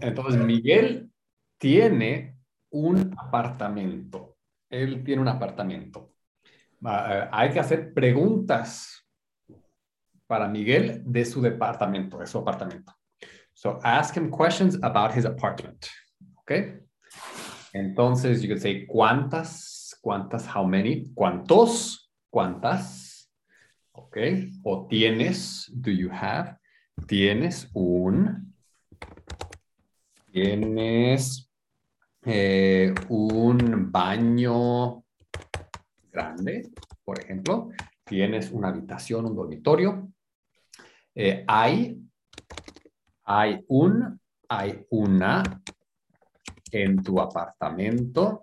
[0.00, 1.10] Entonces, Miguel
[1.58, 2.36] tiene
[2.70, 4.36] un apartamento.
[4.68, 6.12] Él tiene un apartamento.
[6.82, 9.06] Uh, hay que hacer preguntas
[10.26, 12.94] para Miguel de su departamento, de su apartamento.
[13.52, 15.86] So ask him questions about his apartment.
[16.42, 16.78] Okay.
[17.74, 23.30] Entonces, you can say cuántas, cuántas, how many, cuántos, cuántas.
[23.92, 24.52] Okay.
[24.64, 26.56] O tienes, do you have,
[27.06, 28.54] tienes un,
[30.30, 31.50] tienes
[32.24, 35.04] eh, un baño
[36.10, 36.70] grande,
[37.04, 37.70] por ejemplo,
[38.04, 40.12] tienes una habitación, un dormitorio,
[41.14, 42.00] eh, hay,
[43.24, 45.42] hay un, hay una
[46.72, 48.40] en tu apartamento.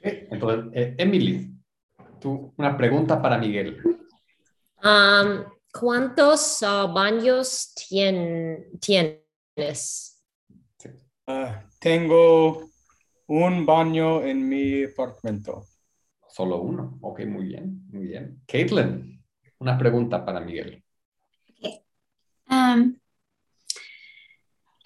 [0.00, 1.52] Entonces, eh, Emily,
[2.20, 3.82] tú, una pregunta para Miguel.
[4.82, 10.22] Um, ¿Cuántos uh, baños tien, tienes?
[11.26, 12.70] Uh, tengo
[13.26, 15.66] un baño en mi apartamento.
[16.28, 16.98] Solo uno.
[17.02, 18.42] Ok, muy bien, muy bien.
[18.46, 19.22] Caitlin,
[19.58, 20.82] una pregunta para Miguel.
[21.58, 21.84] Okay.
[22.48, 22.98] Um,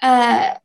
[0.02, 0.58] uh,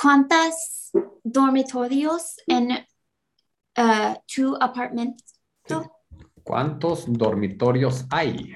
[0.00, 0.92] ¿Cuántos
[1.22, 5.24] dormitorios en uh, tu apartamento?
[6.42, 8.54] ¿Cuántos dormitorios hay?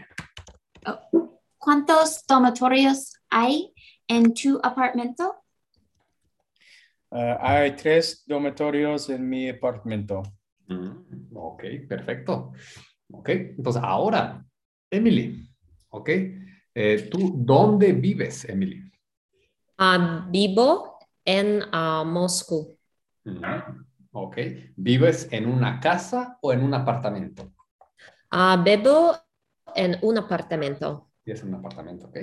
[1.58, 3.74] ¿Cuántos dormitorios hay
[4.06, 5.42] en tu apartamento?
[7.10, 10.22] Uh, hay tres dormitorios en mi apartamento.
[10.68, 12.52] Mm, ok, perfecto.
[13.10, 14.44] Ok, entonces ahora,
[14.90, 15.48] Emily,
[15.88, 16.08] ok,
[16.74, 18.82] eh, ¿tú dónde vives, Emily?
[19.78, 22.78] Uh, vivo en uh, Moscú.
[23.24, 23.42] Mm,
[24.12, 24.36] ok,
[24.76, 27.50] ¿vives en una casa o en un apartamento?
[28.30, 29.16] Uh, vivo
[29.78, 31.12] en un apartamento.
[31.24, 32.16] Y es un apartamento, ok.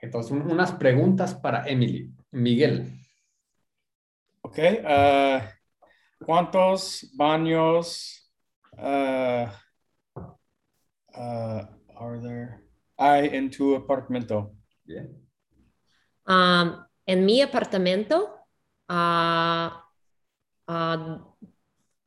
[0.00, 2.12] Entonces, un, unas preguntas para Emily.
[2.32, 2.92] Miguel.
[4.42, 8.32] Ok, uh, ¿cuántos baños
[8.72, 9.46] uh,
[11.14, 11.62] uh,
[11.96, 12.68] are there?
[12.96, 14.56] hay en tu apartamento?
[14.84, 15.24] Bien.
[16.26, 18.40] Um, en mi apartamento,
[18.88, 19.68] uh,
[20.66, 21.36] uh,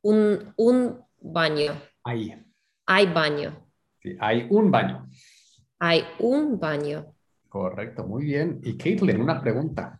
[0.01, 1.81] un, un baño.
[2.03, 2.45] Hay.
[2.85, 3.70] Hay baño.
[4.01, 5.07] Sí, hay un baño.
[5.77, 7.13] Hay un baño.
[7.47, 8.59] Correcto, muy bien.
[8.63, 9.99] Y Caitlin, una pregunta.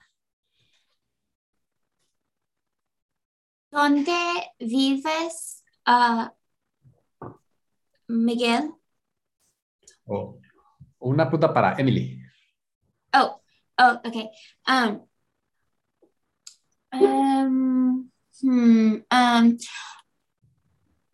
[3.70, 4.12] ¿Dónde
[4.60, 6.28] vives, uh,
[8.08, 8.72] Miguel?
[10.06, 10.40] Oh,
[11.00, 12.20] una pregunta para Emily.
[13.14, 13.42] Oh,
[13.78, 14.30] oh, okay.
[14.68, 15.08] Um,
[16.92, 19.58] um, hmm, um,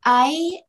[0.03, 0.63] hay,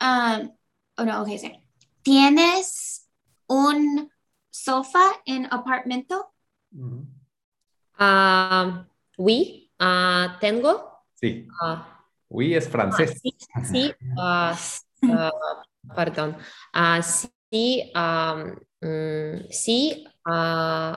[0.00, 0.59] um,
[1.00, 1.64] oh no, okay, sorry.
[2.02, 3.08] ¿Tienes
[3.48, 4.10] un
[4.50, 6.34] sofá en apartamento?
[6.72, 7.06] Ujú.
[7.98, 8.84] Uh,
[9.18, 11.04] oui, uh, tengo.
[11.14, 11.76] Sí, Uh,
[12.28, 13.20] oui es francés.
[13.20, 14.54] sí, sí, uh,
[15.06, 16.36] uh, perdón.
[16.74, 20.96] Uh, sí, um, mm, sí, uh,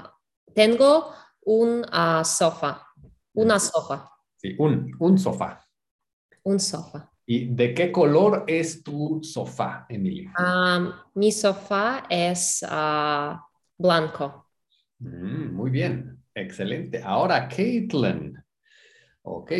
[0.53, 1.13] tengo
[1.45, 2.87] un uh, sofá.
[3.33, 4.09] Una sofá.
[4.37, 5.59] Sí, un, un sofá.
[6.43, 7.09] Un sofá.
[7.25, 10.27] ¿Y de qué color es tu sofá, Emily?
[10.37, 13.37] Um, mi sofá es uh,
[13.77, 14.49] blanco.
[14.99, 17.01] Mm, muy bien, excelente.
[17.03, 18.37] Ahora, Caitlin.
[19.21, 19.51] Ok,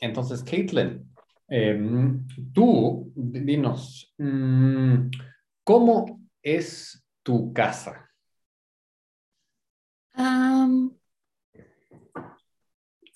[0.00, 1.06] entonces, Caitlin,
[1.48, 5.10] em, tú, dinos, mm,
[5.64, 8.08] ¿cómo es tu casa?
[10.16, 10.96] Um,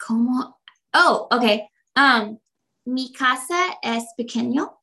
[0.07, 0.61] ¿Cómo?
[0.95, 1.69] Oh, okay.
[1.97, 2.39] Um,
[2.87, 4.79] mi casa es pequeño.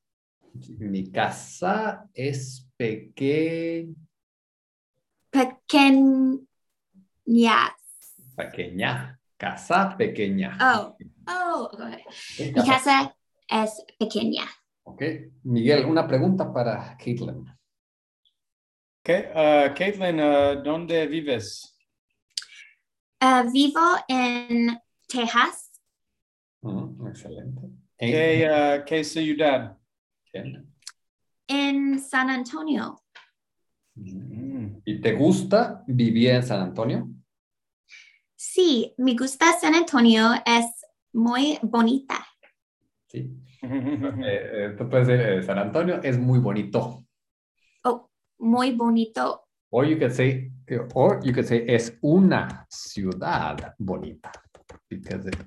[0.78, 3.96] Mi casa es pequeña,
[5.32, 6.46] Pequeñas.
[8.36, 10.58] pequeña, casa pequeña.
[10.62, 10.96] Oh,
[11.28, 12.04] oh, okay.
[12.50, 13.16] Ok, Mi casa
[13.48, 14.44] es pequeña.
[14.84, 15.02] Ok,
[15.44, 17.48] Miguel, una pregunta para Caitlin.
[19.00, 21.78] Ok, uh, Caitlin, uh, ¿dónde vives?
[23.22, 24.78] Uh, vivo en
[25.08, 25.72] Texas.
[26.62, 27.63] Mm, excelente.
[27.98, 29.78] ¿Qué, uh, ¿Qué ciudad?
[31.48, 33.04] En San Antonio.
[33.96, 34.82] Mm.
[34.86, 37.10] ¿Y te gusta vivir en San Antonio?
[38.36, 40.32] Sí, me gusta San Antonio.
[40.46, 40.66] Es
[41.14, 42.26] muy bonita.
[43.08, 43.40] Sí.
[43.64, 47.06] Eh, eh, tú puedes decir, eh, San Antonio es muy bonito.
[47.86, 48.10] Oh,
[48.40, 49.48] muy bonito.
[49.70, 50.52] Or you could say,
[50.94, 54.32] or you could say, es una ciudad bonita.
[54.90, 55.38] Because it,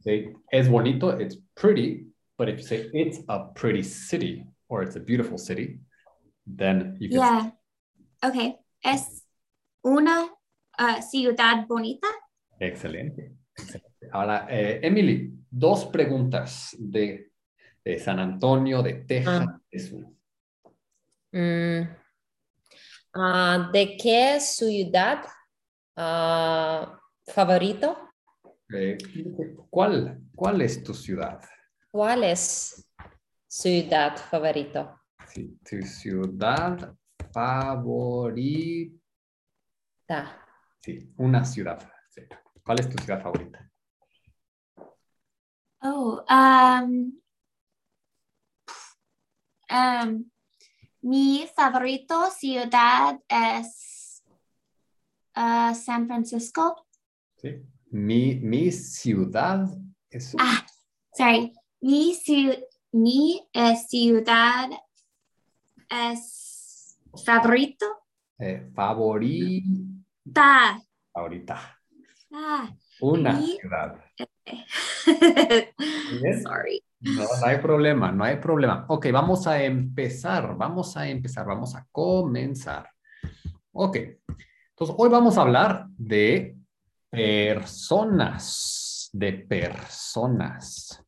[0.00, 2.06] say es bonito, it's pretty.
[2.36, 5.80] But if you say it's a pretty city or it's a beautiful city,
[6.46, 7.50] then you can Yeah.
[8.24, 8.56] Okay.
[8.84, 9.24] Es
[9.84, 10.28] una
[10.78, 12.06] uh, ciudad bonita.
[12.60, 13.32] Excelente.
[13.56, 14.08] excelente.
[14.12, 17.32] Ahora, eh, Emily, dos preguntas de,
[17.84, 19.46] de San Antonio, de Texas.
[19.48, 19.60] Ah.
[19.70, 20.18] de su-
[21.30, 21.82] Mm,
[23.14, 25.22] ah, ¿De qué ciudad
[25.96, 28.07] ah, favorito?
[28.72, 28.98] Eh,
[29.70, 31.40] ¿cuál, ¿Cuál es tu ciudad?
[31.90, 32.86] ¿Cuál es
[33.46, 35.00] ciudad favorito?
[35.26, 36.94] Sí, tu ciudad
[37.32, 38.94] favorita.
[40.06, 40.46] Ta.
[40.80, 41.90] Sí, una ciudad.
[42.10, 42.22] sí.
[42.64, 43.70] ¿Cuál es tu ciudad favorita?
[45.80, 47.12] Oh, um,
[49.70, 50.30] um,
[51.02, 54.22] mi favorito ciudad es
[55.36, 56.86] uh, San Francisco.
[57.36, 57.62] Sí.
[57.90, 59.66] Mi, mi ciudad
[60.10, 60.64] es Ah,
[61.14, 61.52] sorry.
[61.80, 62.58] Mi, ciu-
[62.92, 64.68] mi eh, ciudad
[65.88, 67.86] es favorito.
[68.38, 69.66] eh, favorita.
[70.32, 70.80] Ta.
[71.12, 71.78] Favorita.
[72.32, 72.68] Ah.
[73.00, 74.04] Una Mi- ciudad.
[76.20, 76.42] Bien.
[76.42, 76.82] sorry.
[77.00, 78.84] No, no hay problema, no hay problema.
[78.88, 82.88] Ok, vamos a empezar, vamos a empezar, vamos a comenzar.
[83.72, 83.96] Ok,
[84.70, 86.57] entonces hoy vamos a hablar de
[87.10, 91.04] personas, de personas.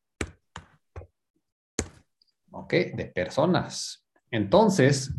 [2.50, 4.06] Ok, de personas.
[4.30, 5.14] Entonces,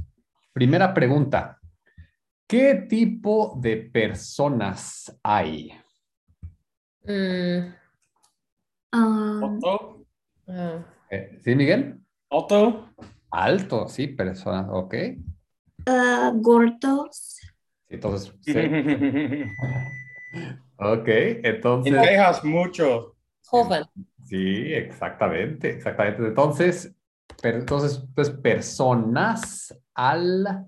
[0.53, 1.59] primera pregunta.
[2.47, 5.71] ¿Qué tipo de personas hay?
[7.05, 7.81] Mm,
[8.93, 9.59] Um,
[10.47, 11.97] ah, Eh, ¿Sí, Miguel?
[12.29, 12.89] Alto.
[13.31, 14.95] Alto, sí, personas, ok.
[15.87, 17.39] uh, gordos.
[17.87, 18.53] Entonces, sí.
[20.81, 21.07] En ok,
[21.43, 23.15] entonces, Texas mucho.
[23.45, 23.85] joven.
[24.25, 26.23] sí, exactamente, exactamente.
[26.27, 26.95] Entonces,
[27.41, 30.67] per- entonces, pues, personas al,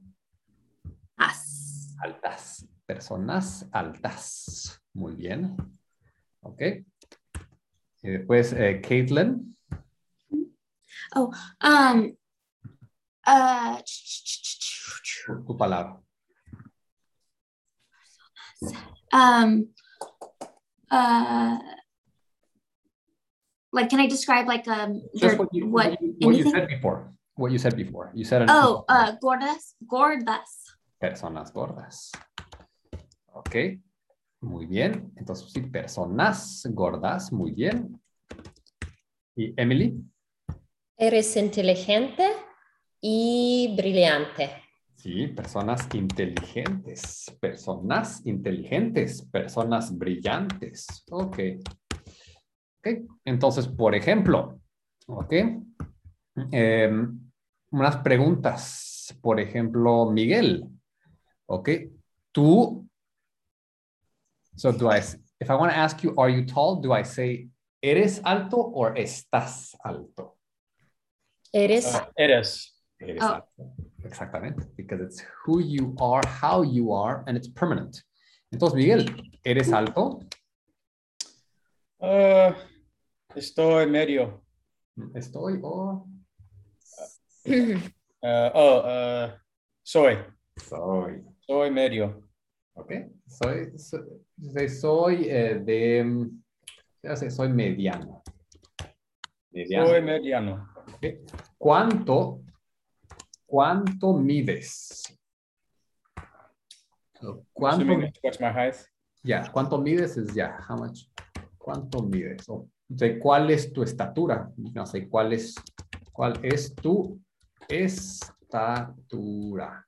[1.18, 1.95] As.
[2.01, 4.81] altas, personas altas.
[4.94, 5.56] Muy bien.
[6.42, 6.62] Ok.
[8.04, 9.56] Y después, eh, Caitlin.
[11.16, 11.31] Um,
[13.25, 13.77] uh,
[15.25, 16.00] tu- tu palabra.
[19.13, 19.74] um,
[20.94, 21.57] uh,
[23.72, 25.90] like, can I describe like um, Just what you, what?
[25.90, 26.51] what you, what you anything?
[26.54, 27.12] said before.
[27.36, 28.12] What you said before.
[28.13, 30.78] You said an- Oh, uh, gordas, gordas.
[31.01, 32.12] personas gordas.
[33.34, 33.56] Ok,
[34.42, 35.12] muy bien.
[35.18, 38.00] Entonces, sí, personas gordas, muy bien.
[39.36, 39.95] ¿Y Emily?
[40.95, 42.31] Eres inteligente
[43.01, 44.62] y brillante.
[45.04, 51.04] Sí, personas inteligentes, personas inteligentes, personas brillantes.
[51.12, 51.40] Ok.
[52.80, 52.88] Ok,
[53.26, 54.62] entonces, por ejemplo,
[55.08, 55.34] ok,
[56.54, 57.20] em,
[57.72, 59.14] unas preguntas.
[59.22, 60.70] Por ejemplo, Miguel,
[61.48, 61.70] ok,
[62.32, 62.88] tú,
[64.56, 66.80] so do I, if I want to ask you, are you tall?
[66.82, 67.50] Do I say,
[67.82, 70.38] ¿eres alto or estás alto?
[71.52, 72.73] Eres Uh, eres.
[73.20, 73.26] Oh.
[73.26, 73.74] alto.
[74.06, 78.04] Exactamente, because it's who you are, how you are, and it's permanent.
[78.52, 79.06] Entonces, Miguel,
[79.46, 80.20] ¿eres alto?
[82.00, 82.54] Uh,
[83.36, 84.44] estoy medio.
[85.16, 86.08] Estoy o
[87.46, 89.32] Uh, oh, uh,
[89.84, 90.18] soy.
[90.58, 91.22] soy.
[91.46, 92.24] Soy medio.
[92.76, 92.92] Ok,
[93.28, 96.30] soy, soy, soy, eh, de,
[97.04, 98.24] ya sé, soy mediano.
[99.52, 99.88] Mediano.
[99.88, 100.69] Soy mediano.
[100.94, 101.06] ok.
[101.57, 102.42] ¿Cuánto,
[103.54, 105.04] cuánto mides?
[107.54, 108.76] ¿Cuánto, that's what's my height.
[109.24, 111.07] ya, cuánto mides es ya, how much?
[111.60, 112.50] ¿Cuánto mides?
[112.50, 114.52] O, de ¿Cuál es tu estatura?
[114.57, 115.54] No sé, ¿cuál es,
[116.12, 117.22] cuál es tu
[117.69, 119.86] estatura?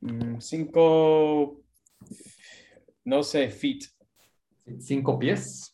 [0.00, 1.60] Mm, cinco,
[3.04, 3.84] no sé, feet.
[4.80, 5.72] ¿Cinco pies?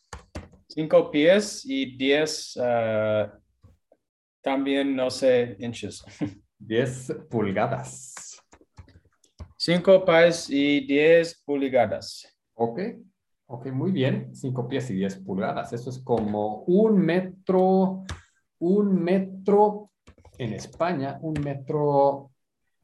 [0.67, 3.40] Cinco pies y diez, uh,
[4.41, 6.03] también no sé, inches.
[6.59, 8.39] Diez pulgadas.
[9.57, 12.27] Cinco pies y diez pulgadas.
[12.55, 12.79] Ok,
[13.47, 14.35] ok, muy bien.
[14.35, 15.73] Cinco pies y diez pulgadas.
[15.73, 18.03] Eso es como un metro,
[18.59, 19.91] un metro
[20.37, 22.31] en España, un metro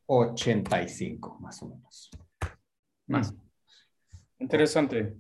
[0.07, 2.11] ochenta y cinco, más o menos.
[3.07, 3.33] Más.
[3.33, 3.37] Mm.
[4.39, 5.17] Interesante.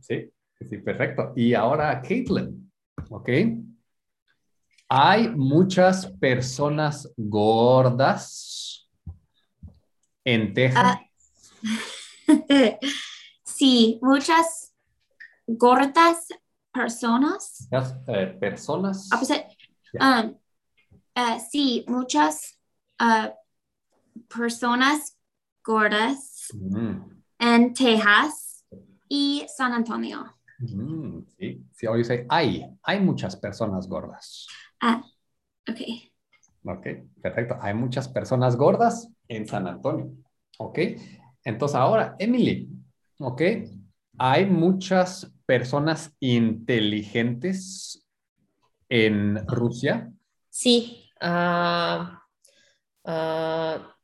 [0.00, 0.30] Sí,
[0.68, 1.32] sí, perfecto.
[1.36, 2.70] Y ahora, Caitlin,
[3.10, 3.28] ok.
[4.88, 8.88] Hay muchas personas gordas
[10.24, 10.82] en Texas.
[10.84, 11.00] Ah.
[13.44, 14.74] sí, muchas
[15.46, 16.26] gordas
[16.72, 17.68] personas.
[17.70, 19.08] Muchas, eh, personas.
[19.92, 20.20] Yeah.
[20.20, 20.38] Um,
[21.16, 22.58] uh, sí, muchas
[23.00, 23.28] uh,
[24.28, 25.16] personas
[25.62, 28.64] gordas Mm, en Texas
[29.08, 30.34] y San Antonio.
[30.58, 34.46] Mm, sí, sí, hoy dice hay, hay muchas personas gordas.
[34.80, 35.02] Ah,
[35.68, 35.80] ok.
[36.64, 36.86] Ok,
[37.22, 37.56] perfecto.
[37.60, 40.10] Hay muchas personas gordas en San Antonio.
[40.58, 40.78] Ok,
[41.44, 42.68] entonces ahora, Emily,
[43.18, 43.42] ok,
[44.18, 48.04] hay muchas personas inteligentes
[48.88, 50.10] en Rusia.
[50.50, 52.22] Sí, ah,
[53.04, 53.96] ah,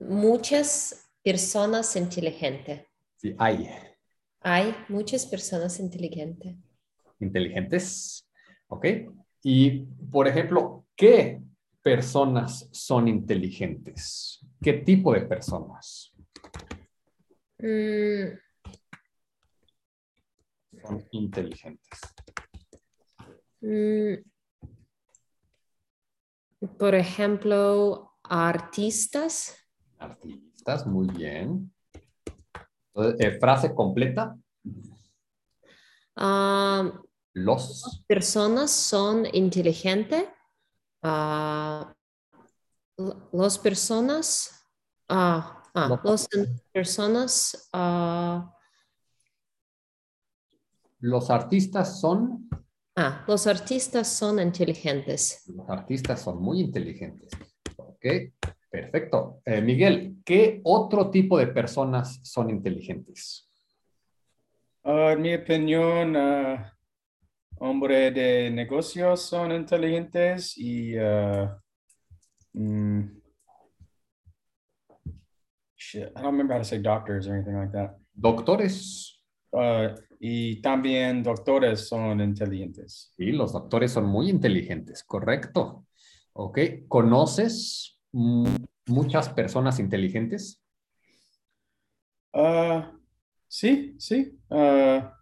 [0.00, 2.86] muchas personas inteligentes.
[3.16, 3.68] Sí, hay
[4.40, 6.56] Hay muchas personas inteligentes.
[7.20, 8.26] inteligentes.
[8.68, 8.86] Ok,
[9.50, 11.40] y por ejemplo, ¿qué
[11.82, 14.46] personas son inteligentes?
[14.60, 16.12] ¿Qué tipo de personas
[17.58, 18.38] Mm,
[20.82, 21.98] son inteligentes?
[23.62, 24.14] mm,
[26.78, 29.56] por ejemplo, artistas.
[29.98, 31.72] Artistas, muy bien.
[32.94, 34.36] Entonces, eh, frase completa.
[36.16, 37.00] ah,
[37.44, 40.24] Los personas son inteligentes.
[41.02, 41.94] ah,
[42.98, 44.50] l- las personas,
[45.08, 46.28] ah, ah, Los- las
[46.72, 48.52] personas ah,
[51.00, 52.48] Los artistas son,
[52.96, 55.44] Ah, los artistas son inteligentes.
[55.46, 57.30] los artistas son muy inteligentes.
[57.76, 58.04] Ok,
[58.68, 59.40] perfecto.
[59.44, 63.48] Eh, Miguel, ¿qué otro tipo de personas son inteligentes?
[64.82, 66.16] Ah, en mi opinión,
[67.60, 71.58] ah, hombre de negocios son inteligentes y ah,
[72.52, 73.02] mm,
[75.76, 77.96] shit, I don't remember how to say doctors or anything like that.
[78.14, 79.20] Doctores.
[79.52, 83.12] Ah, y también doctores son inteligentes.
[83.16, 85.86] Sí, los doctores son muy inteligentes, correcto.
[86.32, 90.62] Ok, ¿conoces muchas personas inteligentes?
[92.32, 92.92] Ah,
[93.46, 94.38] sí, sí.
[94.50, 95.17] Ah,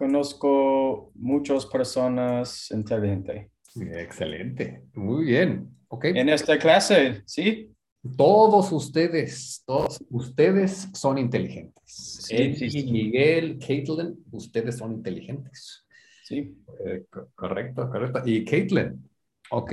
[0.00, 3.50] conozco muchas personas inteligentes.
[3.76, 5.68] Excelente, muy bien.
[5.88, 7.70] Ok, En esta clase, sí.
[8.16, 11.82] todos ustedes, todos ustedes son inteligentes.
[11.84, 12.90] Sí, sí, sí.
[12.90, 15.84] Miguel, Caitlin, ustedes son inteligentes.
[16.24, 16.56] Sí.
[16.86, 18.22] Eh, co- correcto, correcto.
[18.24, 19.06] Y Caitlin,
[19.50, 19.72] ok,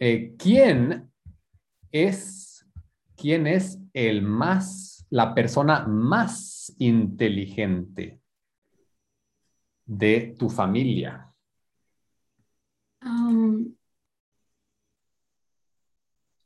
[0.00, 1.08] eh, ¿quién
[1.92, 2.66] es,
[3.16, 8.18] quién es el más, la persona más inteligente
[9.98, 11.28] de tu familia?
[13.04, 13.74] Um,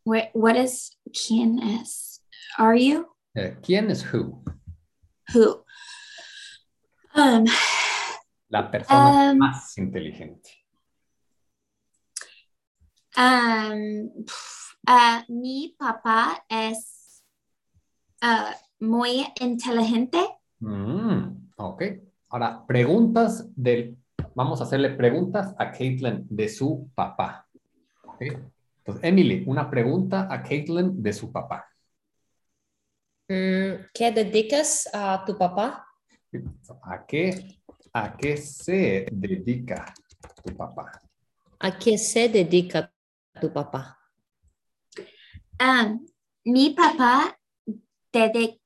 [0.05, 2.21] what, what is quién es?
[2.59, 3.07] Are you?
[3.37, 4.43] Eh, ¿Quién es who?
[5.35, 5.65] Who?
[7.15, 7.45] Um,
[8.49, 10.51] La persona Um, más inteligente.
[13.17, 14.25] um,
[14.87, 17.23] ah, mi papá es
[18.23, 20.19] ah, muy inteligente.
[20.61, 21.83] Mm, ok.
[22.37, 23.97] Ahora, preguntas del.
[24.35, 27.49] Vamos a hacerle preguntas a Caitlin de su papá.
[28.21, 31.67] Entonces, Emily, una pregunta a Caitlin de su papá.
[33.27, 35.87] Mm, ¿Qué dedicas a tu papá?
[36.83, 37.59] ¿A qué,
[37.95, 39.95] a qué se dedica
[40.45, 40.93] tu papá?
[41.59, 42.93] ¿A qué se dedica
[43.41, 43.99] tu papá?
[45.59, 46.07] Um,
[46.45, 47.35] mi papá
[48.13, 48.59] dedica,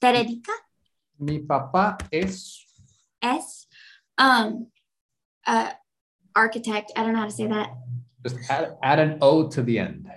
[0.00, 0.52] dedica, dedica
[1.20, 2.64] Mi papá es.
[3.20, 3.66] es
[4.16, 4.68] um,
[5.46, 5.72] uh,
[6.34, 6.92] architect.
[6.96, 7.70] I don't know how to say that.
[8.22, 10.08] Just add, add an O to the end.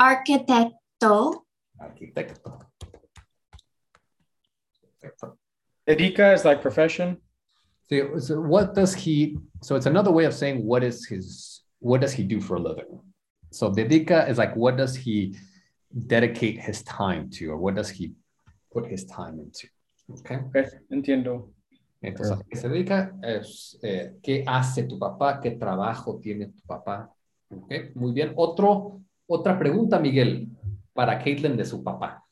[0.00, 1.42] Arquitecto.
[1.80, 2.60] Arquitecto.
[5.00, 5.38] Perfecto.
[5.88, 7.18] Dedica is like profession.
[7.88, 9.38] So, so what does he?
[9.62, 11.62] So it's another way of saying what is his?
[11.78, 13.00] What does he do for a living?
[13.50, 15.36] So dedica is like what does he
[16.06, 18.14] dedicate his time to, or what does he
[18.76, 19.68] put his time into?
[20.20, 20.36] Okay.
[20.48, 21.50] Okay, entiendo.
[22.02, 23.16] Entonces, ¿a qué se dedica?
[23.22, 25.40] Es, eh, ¿Qué hace tu papá?
[25.40, 27.10] ¿Qué trabajo tiene tu papá?
[27.50, 27.90] Okay.
[27.94, 28.32] Muy bien.
[28.36, 30.48] Otro, otra pregunta, Miguel,
[30.92, 32.22] para Caitlin de su papá.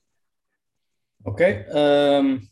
[1.24, 1.64] Okay.
[1.72, 2.46] Um,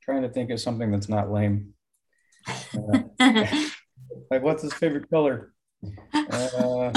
[0.00, 1.74] trying to think of something that's not lame.
[2.72, 3.02] Uh,
[4.30, 5.52] like, what's his favorite color?
[6.30, 6.92] Uh,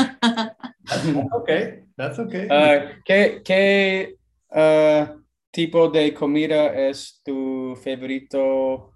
[1.34, 2.48] Okay, that's okay.
[2.50, 4.16] uh, ¿qué, qué
[4.52, 5.22] uh,
[5.52, 8.94] tipo de comida es tu favorito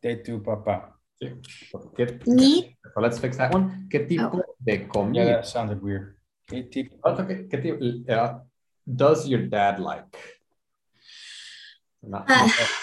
[0.00, 0.98] de tu papá?
[1.20, 1.28] Sí.
[1.96, 3.86] ¿Qué- Mi, let's fix that one.
[3.90, 5.24] ¿Qué tipo de Yeah, comida?
[5.24, 6.16] that sounded weird.
[6.48, 6.96] ¿Qué tipo?
[7.04, 7.48] That's okay.
[7.48, 8.40] ¿Qué tipo, uh,
[8.84, 10.16] does your dad like?
[12.02, 12.26] Not-.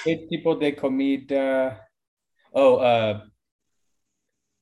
[0.03, 1.88] ¿Qué tipo de comida?
[2.53, 3.20] Oh, uh,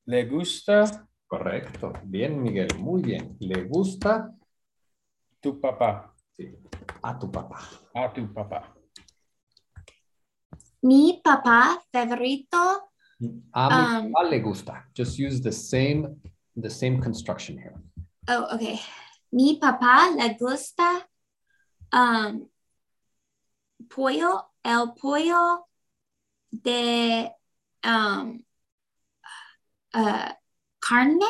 [0.06, 1.92] ¿le gusta Correcto.
[2.04, 2.68] Bien, Miguel.
[2.78, 3.36] Muy bien.
[3.38, 4.34] ¿Le gusta
[5.40, 6.14] Tu papá.
[6.36, 6.54] Sí.
[7.02, 7.58] a tu papá?
[7.94, 8.74] A tu papá.
[10.82, 12.56] Mi papá favorito.
[13.52, 14.84] A mi Um, papá le gusta.
[14.94, 16.16] Just use the same,
[16.56, 17.74] the same construction here.
[18.28, 18.80] Oh, okay.
[19.32, 21.06] Mi papá le gusta
[21.92, 22.48] um,
[23.88, 25.66] pollo, el pollo
[26.50, 27.30] de
[27.84, 28.44] um,
[29.94, 30.32] uh,
[30.80, 31.20] carne,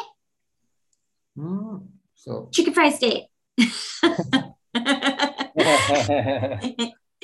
[1.37, 3.28] Mm, So, chicken fried steak.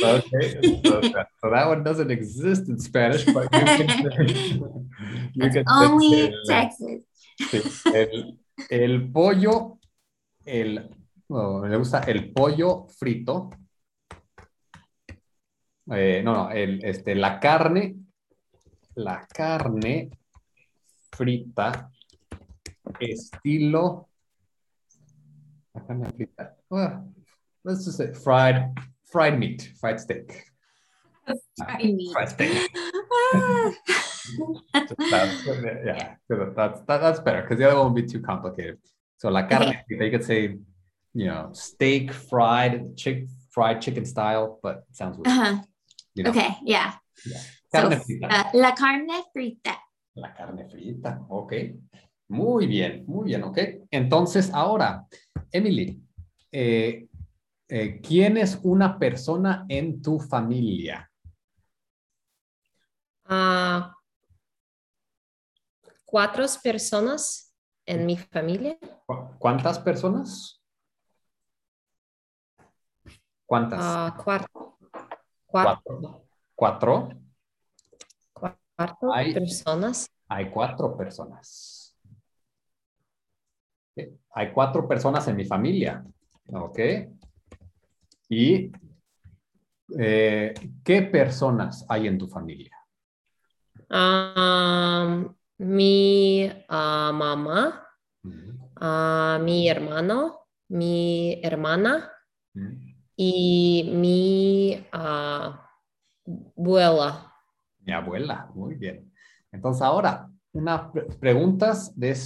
[0.02, 0.46] Okay.
[0.84, 3.88] So that, so that one doesn't exist in Spanish, but you can
[5.34, 7.04] you can Only el- Texas.
[7.92, 8.38] El,
[8.70, 9.78] el pollo,
[10.44, 10.90] el,
[11.28, 13.50] no, me gusta el pollo frito.
[15.90, 17.96] Eh, no, no, el, este, la carne,
[18.94, 20.10] la carne
[21.10, 21.90] frita,
[22.98, 24.08] estilo,
[25.74, 27.12] la carne frita, well,
[27.64, 28.74] let's just say fried,
[29.10, 30.44] fried meat, fried steak.
[31.58, 32.12] Fried meat.
[32.12, 32.70] Fried steak.
[33.34, 33.72] Ah.
[35.10, 35.46] That's,
[35.84, 38.78] yeah, that's, that, that's better because the other one would be too complicated.
[39.18, 40.56] So la carne, they could say,
[41.14, 45.28] you know, steak, fried, chick, fried chicken style, but it sounds weird.
[45.28, 45.62] Uh-huh.
[46.14, 46.92] You know, Okay, yeah.
[47.72, 48.26] carne So, frita.
[48.30, 49.76] uh, la carne frita.
[50.16, 51.74] La carne frita, ok.
[52.28, 53.58] Muy bien, muy bien, ok.
[53.90, 55.06] Entonces, ahora,
[55.52, 56.02] Emily,
[56.50, 57.06] eh,
[57.68, 61.10] eh, ¿quién es una persona en tu familia?
[63.24, 63.94] Ah,
[66.04, 67.54] cuatro personas
[67.86, 68.78] en mi familia.
[69.06, 70.62] ¿Cu- ¿Cuántas personas?
[73.46, 73.80] ¿Cuántas?
[73.82, 74.78] Ah, cuatro.
[75.46, 76.26] Cuatro.
[76.54, 77.08] ¿Cuatro?
[78.32, 80.08] Cuatro Hay- personas.
[80.28, 81.73] Hay cuatro personas.
[84.34, 86.04] Hay cuatro personas en mi familia.
[86.52, 86.78] ¿Ok?
[88.28, 88.70] ¿Y
[89.98, 92.76] eh, qué personas hay en tu familia?
[95.56, 97.86] Mi ah, mamá,
[98.80, 102.10] ah, mi hermano, mi hermana
[103.16, 105.70] y mi ah,
[106.56, 107.32] abuela.
[107.80, 109.12] Mi abuela, muy bien.
[109.52, 112.16] Entonces ahora, unas pre- preguntas de,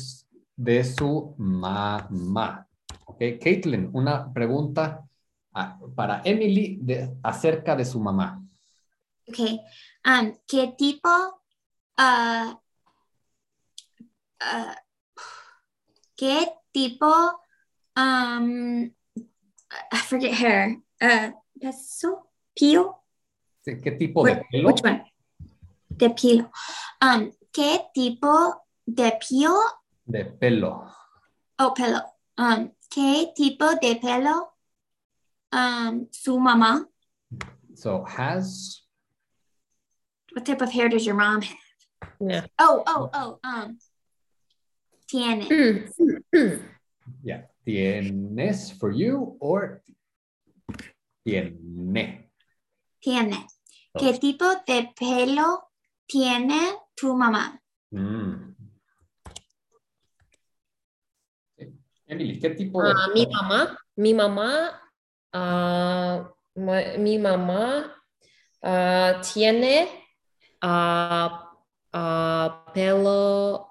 [0.59, 2.67] de su mamá.
[3.07, 5.09] Ok, Caitlin, una pregunta
[5.55, 8.43] ah, para Emily de, acerca de su mamá.
[9.29, 9.61] Okay.
[10.05, 11.09] Um, ¿Qué tipo?
[11.97, 12.51] Uh,
[14.41, 14.75] uh,
[16.17, 17.41] ¿Qué tipo?
[17.95, 18.85] Um,
[19.93, 20.77] I forget her.
[21.01, 22.31] Uh, peso?
[22.55, 22.75] Sí,
[23.65, 24.69] ¿Qué tipo de pelo?
[24.69, 25.05] Which one?
[25.89, 26.51] De pelo.
[27.01, 29.78] Um, ¿Qué tipo de pelo?
[30.11, 30.91] De pelo.
[31.59, 32.01] Oh, pelo.
[32.39, 34.55] Um, ¿Qué tipo de pelo?
[35.53, 36.87] Um, su mamá.
[37.75, 38.83] So has
[40.33, 41.57] What type of hair does your mom have?
[42.21, 42.47] Yeah.
[42.59, 43.39] Oh, oh, oh.
[43.45, 43.79] Um,
[45.09, 45.49] tiene.
[47.23, 47.43] Yeah.
[47.67, 49.83] ¿Tienes for you or
[51.27, 52.31] tiene?
[53.03, 53.47] Tiene.
[53.99, 55.71] ¿Qué tipo de pelo
[56.07, 57.59] tiene tu mamá?
[57.93, 58.48] Mm.
[62.09, 64.83] Emily, ¿qué tipo de Ah, mi mamá, mi mamá,
[66.55, 67.95] ma- mi mamá
[68.63, 69.89] ah, tiene
[72.75, 73.69] pelo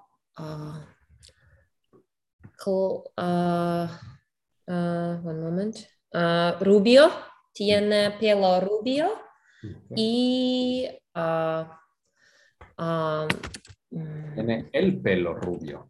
[4.67, 5.75] one moment,
[6.59, 7.09] rubio,
[7.53, 9.09] tiene pelo rubio
[9.95, 10.87] y
[13.91, 15.89] mm, Tiene el pelo rubio.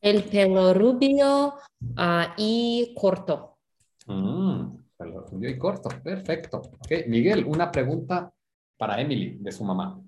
[0.00, 1.54] El pelo rubio
[1.96, 3.58] ah, y corto.
[4.06, 5.88] Mm, pelo rubio y corto.
[6.02, 6.58] Perfecto.
[6.58, 8.32] Ok, Miguel, una pregunta
[8.76, 10.00] para Emily de su mamá.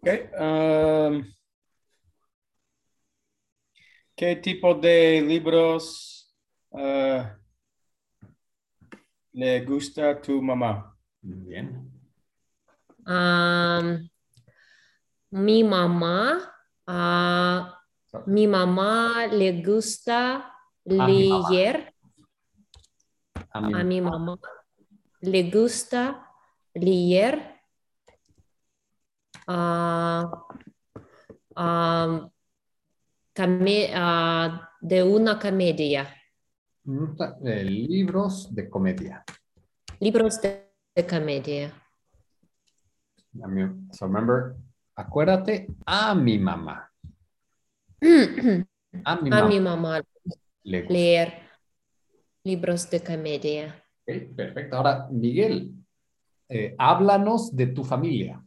[0.00, 0.28] Okay.
[0.38, 1.24] um,
[4.16, 6.32] ¿Qué tipo de libros
[6.70, 7.24] uh,
[9.32, 10.96] le gusta a tu mamá?
[11.20, 11.90] Bien.
[13.06, 14.08] Am,
[15.30, 16.54] mi mamá,
[16.86, 17.83] ah,
[18.26, 20.52] mi mamá le gusta
[20.84, 21.92] leer.
[23.52, 24.36] A mi- A mi mamá
[25.20, 26.26] le gusta
[26.74, 27.60] leer
[31.54, 32.30] am,
[33.32, 36.08] came- ah, de una comedia,
[37.44, 39.24] eh, libros de comedia.
[40.00, 41.72] libros de, de comedia.
[43.92, 44.54] So remember,
[44.96, 46.90] acuérdate a mi mamá.
[49.04, 50.02] A mi A mamá mi mamá
[50.62, 50.92] le gusta.
[50.92, 51.32] leer
[52.44, 53.82] libros de comedia.
[54.04, 54.76] Perfecto.
[54.76, 55.72] Ahora, Miguel,
[56.48, 58.42] eh, háblanos de tu familia.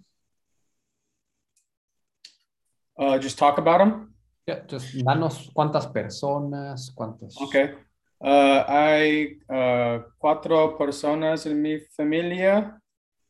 [2.96, 4.14] Uh, just talk about them.
[4.48, 7.36] Ya, just danos cuántas personas, cuántos.
[7.42, 7.74] Okay.
[8.20, 12.80] Uh, hay uh, cuatro personas en mi familia.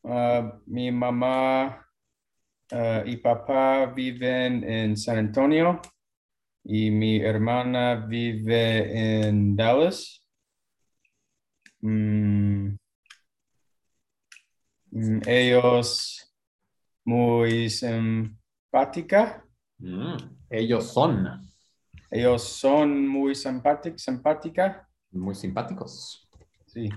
[0.04, 1.86] Uh, mi mamá
[2.72, 5.82] uh, y papá viven en San Antonio
[6.70, 10.22] y mi hermana vive en Dallas.
[11.80, 12.76] Mm.
[14.92, 16.34] Mm, ellos
[17.06, 19.46] muy simpática.
[19.78, 20.18] Mm,
[20.50, 21.42] ellos son
[22.12, 24.90] Ellos son muy simpátic- simpática.
[25.12, 26.28] muy simpáticos.
[26.66, 26.90] Sí.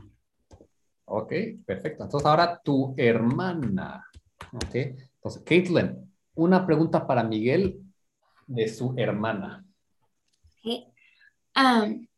[1.05, 1.33] Ok,
[1.65, 2.05] perfecto.
[2.05, 4.05] Entonces ahora tu hermana.
[4.53, 7.81] Ok, entonces, Caitlin, una pregunta para Miguel
[8.51, 9.65] de su hermana.
[10.59, 10.85] Okay.
[11.55, 12.09] Um,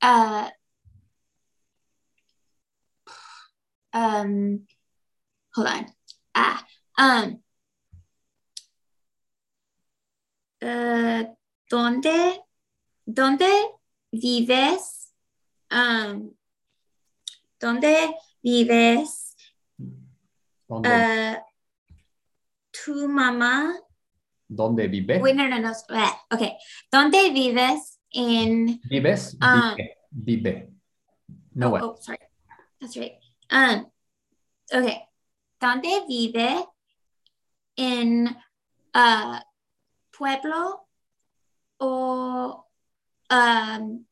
[0.00, 0.48] uh,
[3.92, 4.66] um,
[5.54, 5.86] hold on.
[6.34, 6.64] Ah,
[6.96, 7.42] um,
[10.62, 11.24] uh,
[11.68, 12.40] ¿dónde,
[13.04, 13.50] dónde
[14.12, 15.12] vives?
[15.70, 16.36] Um,
[17.60, 19.34] ¿dónde vives?
[20.68, 21.36] ¿Dónde, Uh,
[22.70, 23.74] tu mamá
[24.54, 25.20] dónde vive?
[25.20, 25.72] Wait, no, no, no.
[26.30, 26.56] Okay.
[26.90, 28.80] ¿Dónde vives en...
[28.88, 29.36] ¿Vives?
[29.40, 29.74] Ah.
[29.76, 29.96] Vive.
[30.10, 30.68] Vive.
[31.54, 31.82] No, oh, what?
[31.82, 32.18] oh, sorry.
[32.80, 33.12] That's right.
[33.50, 33.86] Um,
[34.72, 35.02] okay.
[35.60, 36.66] ¿Dónde vive
[37.76, 38.34] in
[38.94, 39.40] uh,
[40.12, 40.80] pueblo
[41.80, 42.64] o
[43.30, 44.04] um,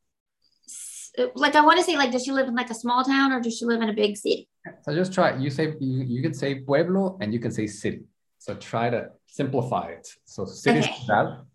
[1.35, 3.41] like I want to say like does she live in like a small town or
[3.41, 4.49] does she live in a big city?
[4.83, 5.37] So just try.
[5.37, 8.03] You say you, you can say pueblo and you can say city.
[8.41, 10.09] So try to simplify it.
[10.25, 10.95] So city Okay.
[11.05, 11.47] ciudad.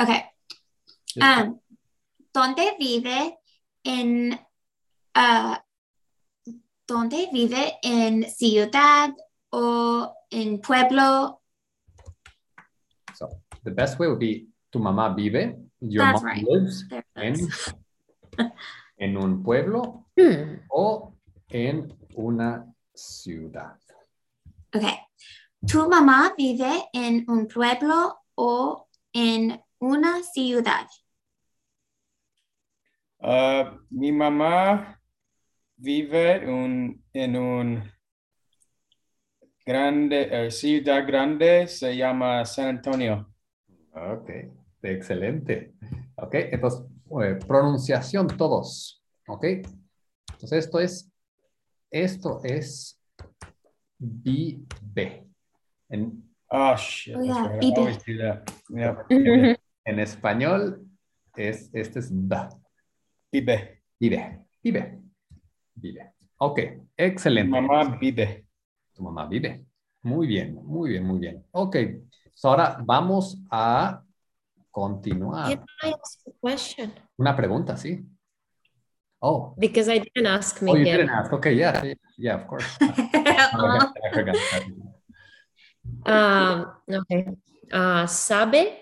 [0.00, 0.24] Okay.
[1.20, 1.60] Um,
[2.32, 3.36] ¿Dónde vive
[3.84, 4.32] en
[5.14, 5.56] uh,
[6.88, 9.10] ¿Dónde vive en ciudad
[9.50, 11.40] o en pueblo?
[13.14, 13.28] So
[13.64, 15.56] the best way would be tu mamá vive.
[15.80, 16.44] Your That's mom right.
[16.48, 16.84] lives
[17.16, 17.36] en,
[18.98, 20.60] en un pueblo Hmm.
[20.70, 21.12] o
[21.50, 23.76] en una ciudad.
[24.74, 24.98] Okay.
[25.66, 30.86] ¿Tu mamá vive en un pueblo o en una ciudad?
[33.22, 35.00] Uh, mi mamá
[35.78, 37.82] vive un- en un
[39.66, 43.32] grande, eh, ciudad grande, se llama San Antonio.
[43.92, 44.30] Ok,
[44.82, 45.74] excelente.
[46.16, 46.82] Ok, entonces,
[47.22, 49.02] eh, pronunciación todos.
[49.28, 51.10] Ok, entonces esto es,
[51.90, 53.00] esto es
[53.98, 55.26] vive.
[55.88, 56.24] En,
[56.56, 57.16] Oh, shit.
[57.16, 57.64] Oh, yeah, right.
[57.64, 58.46] I always do that.
[58.70, 59.10] Yep.
[59.86, 60.86] en español,
[61.36, 62.48] es, este es da.
[63.32, 63.82] Vive.
[63.98, 65.00] Vive, vive,
[65.74, 66.12] vive.
[66.38, 66.60] Ok,
[66.96, 67.50] excelente.
[67.50, 68.46] mamá vive.
[68.94, 69.64] Tu mamá vive.
[70.02, 71.44] Muy bien, muy bien, muy bien.
[71.52, 71.76] Ok,
[72.34, 74.02] so ahora vamos a
[74.70, 75.64] continuar.
[77.16, 78.04] Una pregunta, sí.
[79.20, 80.98] Oh, Because I didn't ask oh, you Miguel.
[80.98, 81.32] didn't ask.
[81.32, 82.66] Okay, yeah, yeah, yeah, of course.
[82.80, 84.36] I forgot, I forgot.
[86.04, 87.38] Ah, ok.
[87.72, 88.80] Ah, ¿Sabe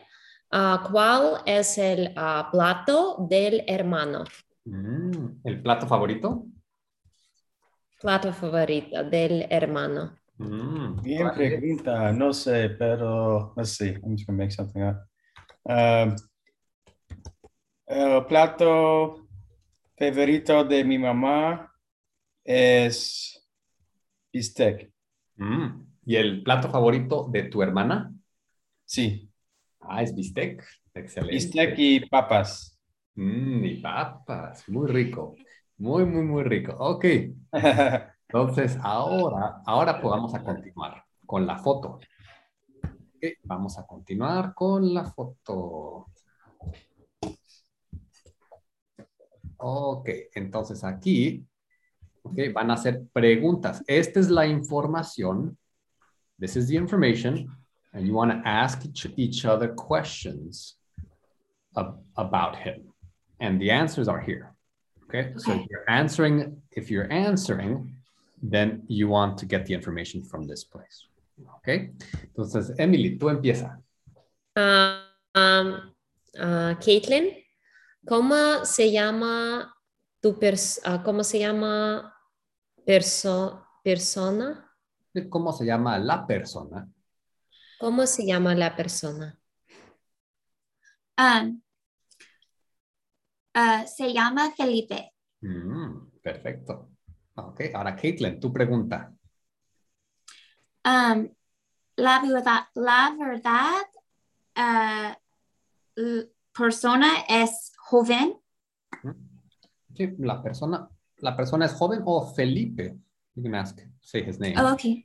[0.51, 4.25] ah, cuál es el ah, plato del hermano?
[4.65, 6.47] Mm, ¿El plato favorito?
[8.01, 10.19] Plato favorito del hermano.
[10.39, 13.91] Mm, Bien pregunta, no sé, pero let's see.
[14.03, 14.97] I'm just gonna make something up.
[15.65, 16.17] Um,
[17.87, 19.29] el plato
[19.97, 21.73] favorito de mi mamá
[22.45, 23.47] es
[24.33, 24.91] bistec.
[25.37, 28.13] Mm, ¿Y el plato favorito de tu hermana?
[28.85, 29.29] Sí,
[29.81, 30.63] Ah, es bistec.
[30.95, 31.35] Excelente.
[31.35, 32.79] bistec y papas.
[33.15, 34.69] Mm, y papas.
[34.69, 35.35] Muy rico.
[35.79, 36.75] Muy, muy, muy rico.
[36.79, 37.05] Ok.
[38.29, 41.99] Entonces, ahora, ahora podamos a continuar con la foto.
[43.45, 46.07] Vamos a continuar con la foto.
[49.59, 51.47] Ok, entonces aquí
[52.55, 53.83] van a hacer preguntas.
[53.87, 55.59] Esta es la información.
[56.43, 57.33] This is the information.
[57.95, 60.75] And you want to ask each, each other questions
[61.77, 62.79] ab- about him.
[63.39, 64.53] And the answers are here.
[65.05, 66.37] Okay, so if you're answering,
[66.73, 67.95] if you're answering,
[68.43, 71.07] then you want to get the information from this place.
[71.59, 71.91] Okay,
[72.27, 73.79] entonces, Emily, tú empieza.
[74.57, 75.95] Ah, um,
[76.41, 77.37] ah, Caitlin,
[78.09, 79.73] ¿cómo se llama
[80.21, 82.11] tu pers ah, cómo se llama
[82.87, 84.72] perso persona?
[85.29, 86.89] ¿Cómo se llama la persona?
[87.79, 89.39] ¿Cómo se llama la persona?
[91.19, 91.63] Um,
[93.55, 95.13] uh, se llama Felipe.
[95.41, 96.91] Mm, perfecto.
[97.35, 99.13] Ok, ahora Caitlin, tu pregunta.
[100.85, 101.29] Um,
[101.97, 103.83] la verdad, la verdad,
[104.57, 106.23] uh,
[106.57, 108.41] persona es joven.
[109.95, 112.97] Sí, la persona, la persona es joven o Felipe.
[113.35, 114.55] You can ask, say his name.
[114.59, 115.05] Oh, okay.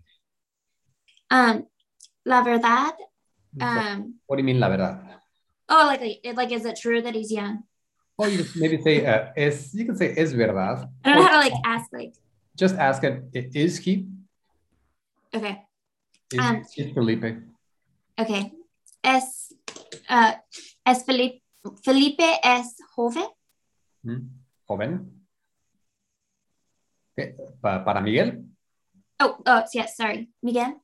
[1.31, 1.65] Um,
[2.25, 2.93] la verdad,
[3.61, 4.99] um, what do you mean, la verdad?
[5.69, 7.63] oh, like, like, like, is it true that he's young?
[8.17, 10.89] Or you maybe say, uh, es, you can say, es verdad.
[11.05, 12.13] I don't know how to like ask, like,
[12.55, 14.07] Just ask it, is he?
[15.33, 15.63] okay,
[16.33, 17.37] Is, Um, is Felipe?
[18.19, 18.51] okay.
[19.03, 19.53] Es,
[20.09, 20.33] uh,
[20.85, 21.41] es Felipe,
[21.83, 23.27] Felipe es joven.
[24.05, 24.29] Mm,
[24.67, 25.16] Joven.
[27.17, 28.45] Ok, pa- para Miguel.
[29.19, 30.31] Oh, oh, yes, sorry.
[30.43, 30.75] Miguel?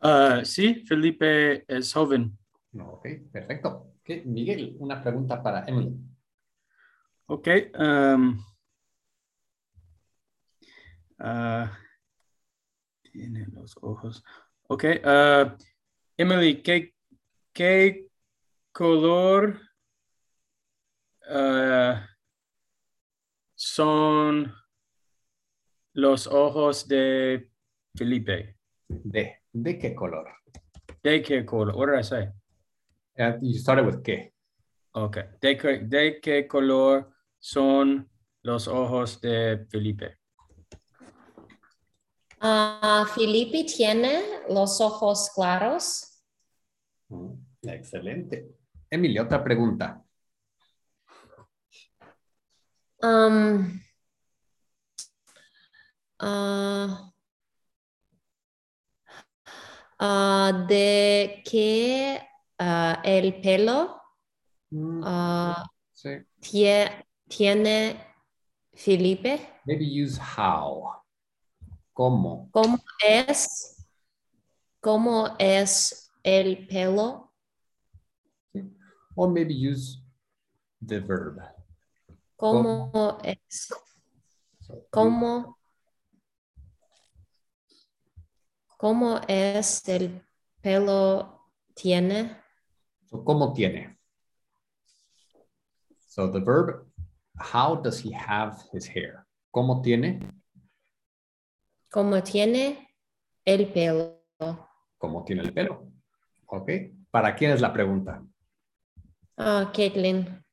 [0.00, 2.38] Uh, sí, Felipe es joven.
[2.70, 3.94] No, ok, perfecto.
[4.00, 5.98] Ok, Miguel, una pregunta para Emily.
[7.26, 7.48] Ok.
[7.76, 8.38] um,
[11.18, 11.76] ah,
[13.10, 14.22] tiene los ojos.
[14.68, 14.84] Ok.
[15.04, 15.56] ah,
[16.16, 16.94] Emily, ¿qué,
[17.52, 18.06] qué
[18.70, 19.60] color
[23.56, 24.54] son
[25.96, 27.50] los ojos de
[27.94, 28.58] Felipe?
[28.86, 30.28] ¿De, de qué color?
[31.02, 31.74] ¿De qué color?
[31.74, 32.28] What did I say?
[33.18, 34.34] Uh, you started with qué.
[34.92, 35.16] Ok.
[35.40, 38.10] ¿De qué, de qué color son
[38.42, 40.18] los ojos de Felipe?
[42.40, 46.22] Ah, Felipe tiene los ojos claros.
[47.08, 47.32] Mm,
[47.62, 48.50] Excelente.
[48.90, 50.04] Emily, otra pregunta.
[53.02, 53.80] Um,
[56.18, 57.12] ah,
[60.68, 62.20] de que
[62.58, 64.00] ah, el pelo
[64.70, 65.04] Mm,
[65.92, 66.08] sí.
[66.40, 68.02] tie- tiene
[68.74, 69.60] Felipe.
[69.64, 71.02] Maybe use how.
[71.92, 72.50] ¿Cómo?
[72.50, 73.86] ¿Cómo es?
[74.80, 77.32] ¿Cómo es el pelo?
[79.14, 80.02] Or maybe use
[80.84, 81.38] the verb.
[82.36, 83.68] ¿Cómo es?
[84.60, 85.55] So, ¿Cómo?
[88.76, 90.22] ¿Cómo es el
[90.60, 92.36] pelo tiene?
[93.08, 93.98] so, ¿Cómo tiene?
[96.08, 96.86] So the verb,
[97.38, 99.24] how does he have his hair?
[99.50, 100.20] ¿Cómo tiene?
[101.90, 102.94] ¿Cómo tiene
[103.44, 104.22] el pelo?
[104.98, 105.90] ¿Cómo tiene el pelo?
[106.46, 106.70] ¿Ok?
[107.10, 108.22] ¿Para quién es la pregunta?
[109.38, 110.44] Ah, Caitlin.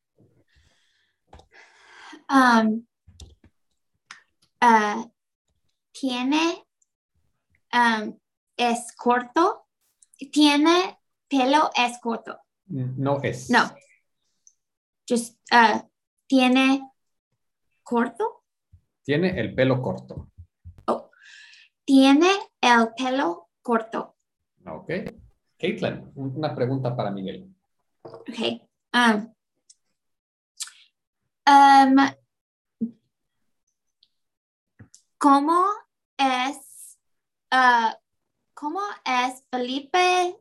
[2.30, 2.86] Um,
[4.62, 5.12] uh,
[5.92, 6.64] tiene,
[7.74, 8.18] um,
[8.58, 9.68] es corto.
[10.32, 12.40] Tiene pelo es corto.
[12.68, 13.50] No es.
[13.50, 13.72] No.
[15.08, 15.82] Just, uh,
[16.28, 16.90] tiene
[17.84, 18.44] corto.
[19.04, 20.30] Tiene el pelo corto.
[21.86, 22.30] Tiene
[22.62, 24.16] el pelo corto.
[24.66, 24.90] ¿Ok?
[25.60, 27.54] Caitlin, un- una pregunta para Miguel.
[28.04, 28.66] Okay.
[28.94, 29.34] Um,
[31.46, 31.98] um,
[35.18, 35.66] ¿Cómo
[36.18, 36.73] es,
[37.54, 37.94] uh,
[38.54, 40.36] cómo es Felipe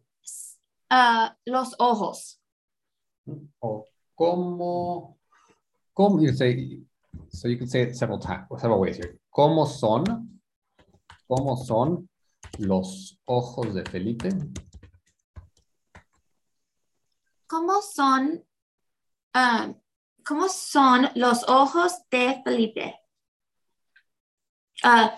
[0.90, 2.40] uh, los ojos?
[3.60, 5.18] O cómo,
[5.92, 6.80] cómo, you say,
[7.28, 9.18] so you can say it several times, several ways here.
[9.30, 10.40] ¿Cómo son,
[11.28, 12.08] cómo son
[12.58, 14.30] los ojos de Felipe?
[17.46, 18.44] ¿Cómo son,
[19.34, 19.74] um,
[20.24, 22.98] cómo son los ojos de Felipe?
[24.82, 25.08] Uh,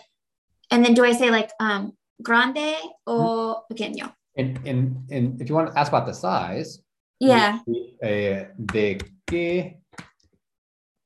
[0.70, 4.12] and then do I say like um, grande o pequeño?
[4.36, 6.80] And, and, and if you want to ask about the size,
[7.20, 7.60] Yeah.
[8.02, 9.78] eh, ¿de qué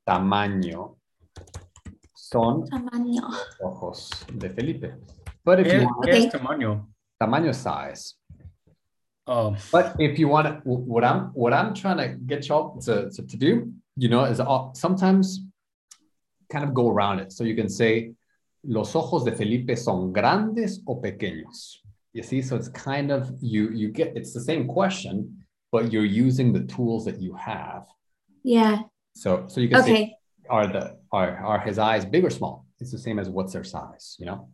[0.09, 0.97] tamaño
[2.15, 3.29] son Tamaño.
[3.61, 4.95] ojos de Felipe?
[5.45, 6.41] But if you ¿Qué, want, qué es Ok.
[6.41, 6.87] tamaño?
[7.21, 8.15] tamaño size.
[9.27, 13.11] Oh, But if you want to, what I'm what I'm trying to get y'all to,
[13.11, 15.41] to, to do, you know, is all, sometimes
[16.51, 17.33] kind of go around it.
[17.33, 18.13] So you can say,
[18.65, 21.81] los ojos de Felipe son grandes o pequeños.
[22.13, 26.05] You see, so it's kind of you you get it's the same question, but you're
[26.05, 27.87] using the tools that you have.
[28.43, 28.83] Yeah.
[29.15, 30.17] So so you can say, Okay.
[30.49, 32.67] are the are are his eyes big or small?
[32.81, 34.49] It's the same as what's their size, you know.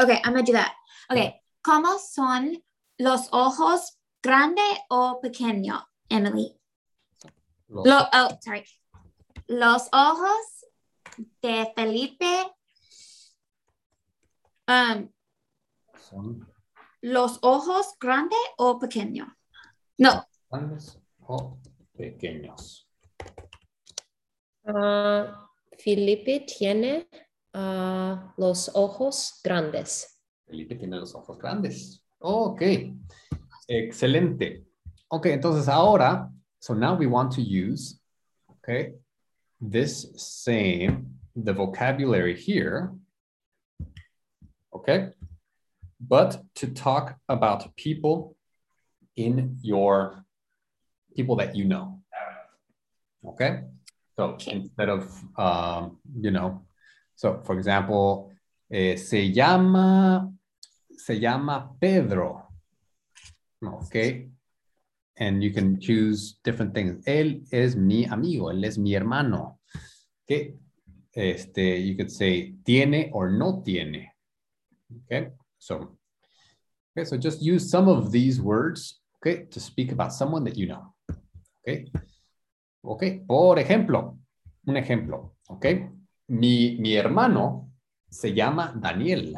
[0.00, 0.72] Okay, I'm gonna do that.
[1.10, 1.34] Okay.
[1.66, 2.56] ¿Cómo son
[2.98, 6.56] los ojos grande o pequeño, Emily?
[7.68, 8.64] Los, Lo, oh, sorry.
[9.48, 10.64] Los ojos
[11.42, 12.46] de Felipe.
[14.70, 15.10] Um,
[15.98, 16.46] son
[17.02, 19.36] los ojos grande o pequeño?
[19.98, 21.58] No, Grandes o
[21.96, 22.88] pequeños.
[24.64, 27.08] Ah, Felipe tiene
[27.52, 30.20] ah, los ojos grandes.
[30.46, 32.04] Felipe tiene los ojos grandes.
[32.20, 32.62] Ok.
[33.66, 34.66] Excelente.
[35.08, 36.30] Ok, entonces ahora,
[36.60, 38.00] so now we want to use,
[38.48, 38.94] okay,
[39.60, 42.92] this same, the vocabulary here,
[44.74, 45.10] okay,
[46.00, 48.36] but to talk about people
[49.16, 50.24] in your,
[51.14, 52.00] people that you know,
[53.26, 53.62] okay?
[54.16, 56.62] So instead of, um, you know,
[57.16, 58.32] so for example,
[58.72, 60.30] eh, se llama,
[60.96, 62.48] se llama Pedro,
[63.64, 64.28] okay?
[65.18, 67.04] And you can choose different things.
[67.06, 69.58] Él es mi amigo, él es mi hermano.
[70.24, 70.54] Okay?
[71.14, 74.12] Este, you could say tiene or no tiene.
[75.04, 75.28] Okay?
[75.58, 75.96] So,
[76.92, 80.66] okay, so just use some of these words, okay, to speak about someone that you
[80.66, 80.94] know.
[81.62, 81.90] Okay?
[82.82, 84.18] Okay, por ejemplo,
[84.66, 85.88] un ejemplo, okay?
[86.28, 87.70] Mi, mi hermano
[88.08, 89.36] se llama Daniel.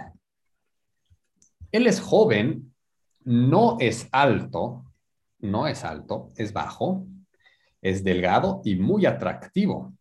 [1.72, 2.72] Él es joven,
[3.24, 4.84] no es alto,
[5.40, 7.06] no es alto, es bajo,
[7.80, 9.94] es delgado y muy atractivo.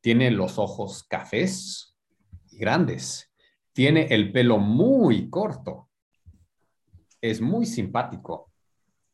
[0.00, 1.96] Tiene los ojos cafés
[2.50, 3.32] y grandes.
[3.74, 5.88] Tiene el pelo muy corto.
[7.20, 8.50] Es muy simpático,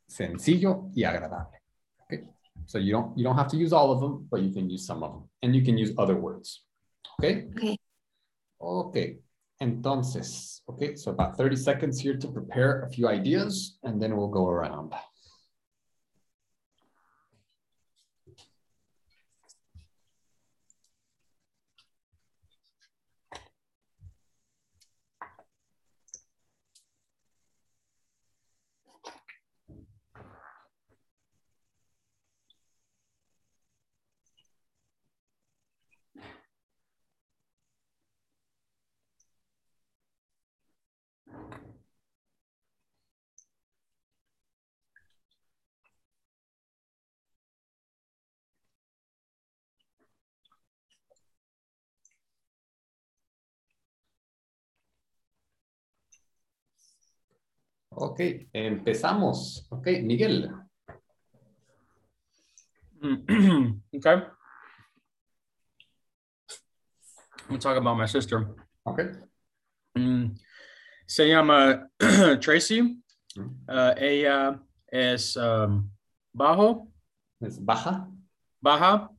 [0.06, 1.58] sencillo y agradable.
[2.04, 2.24] Okay?
[2.66, 4.84] So you don't, you don't have to use all of them, but you can use
[4.84, 5.28] some of them.
[5.42, 6.66] And you can use other words.
[7.18, 7.48] Okay?
[7.56, 7.78] Okay.
[8.60, 9.18] Okay.
[9.62, 14.28] Entonces, okay, so about 30 seconds here to prepare a few ideas, and then we'll
[14.28, 14.94] go around.
[58.02, 58.20] Ok,
[58.54, 59.66] empezamos.
[59.70, 60.50] Ok, Miguel.
[63.94, 64.22] Okay.
[67.50, 68.54] I'm talk about my sister.
[68.86, 69.00] Ok.
[69.98, 70.34] Mm,
[71.06, 71.88] se llama
[72.40, 73.02] Tracy.
[73.36, 73.50] Mm.
[73.68, 74.60] Uh, ella
[74.90, 75.90] es um,
[76.32, 76.88] bajo,
[77.40, 78.08] Es baja.
[78.62, 79.10] baja,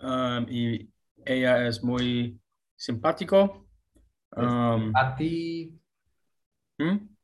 [0.00, 0.88] um, y
[1.26, 2.38] ella es muy
[2.76, 3.66] simpático.
[4.36, 5.74] Um, A ti.
[6.78, 7.17] ¿hmm?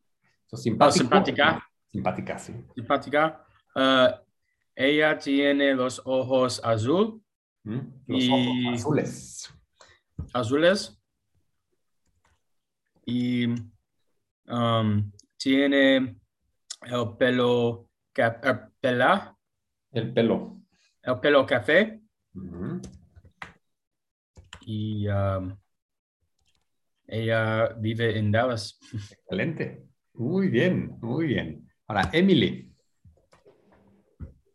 [0.56, 0.98] Simpático.
[1.04, 1.68] simpática.
[1.92, 2.52] Simpática, sí.
[2.74, 3.46] simpática.
[3.74, 4.08] Uh,
[4.74, 7.20] ella tiene los ojos azul,
[7.66, 9.54] Mm, Los Y- ojos azules.
[10.34, 11.00] azules
[13.06, 13.46] y
[14.46, 15.96] um, tiene
[16.82, 18.32] el pelo eh,
[18.80, 19.34] pela-
[19.92, 20.60] El pelo.
[21.02, 22.00] el pelo café
[22.34, 22.80] Ujú.
[24.66, 25.56] y um,
[27.06, 28.78] ella vive en Dallas.
[28.92, 29.86] Excelente.
[30.14, 31.68] Muy bien, muy bien.
[31.88, 32.72] Ahora, Emily.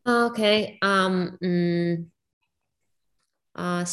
[0.05, 0.79] Okay.
[0.81, 2.11] Um, mm,
[3.55, 3.83] ah,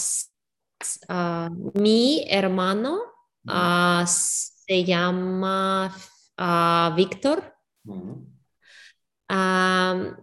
[1.08, 3.00] ah, mi hermano
[3.48, 5.92] ah, se llama
[6.94, 7.52] Víctor.
[9.28, 10.16] Am,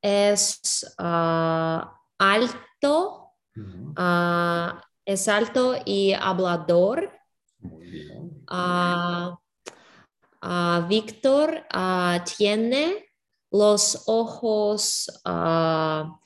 [0.00, 0.94] es
[2.18, 3.32] alto,
[3.96, 7.10] ah, es alto y hablador.
[7.58, 8.44] Muy bien.
[10.88, 11.66] Víctor
[12.36, 13.06] tiene
[13.50, 16.18] los ojos ah,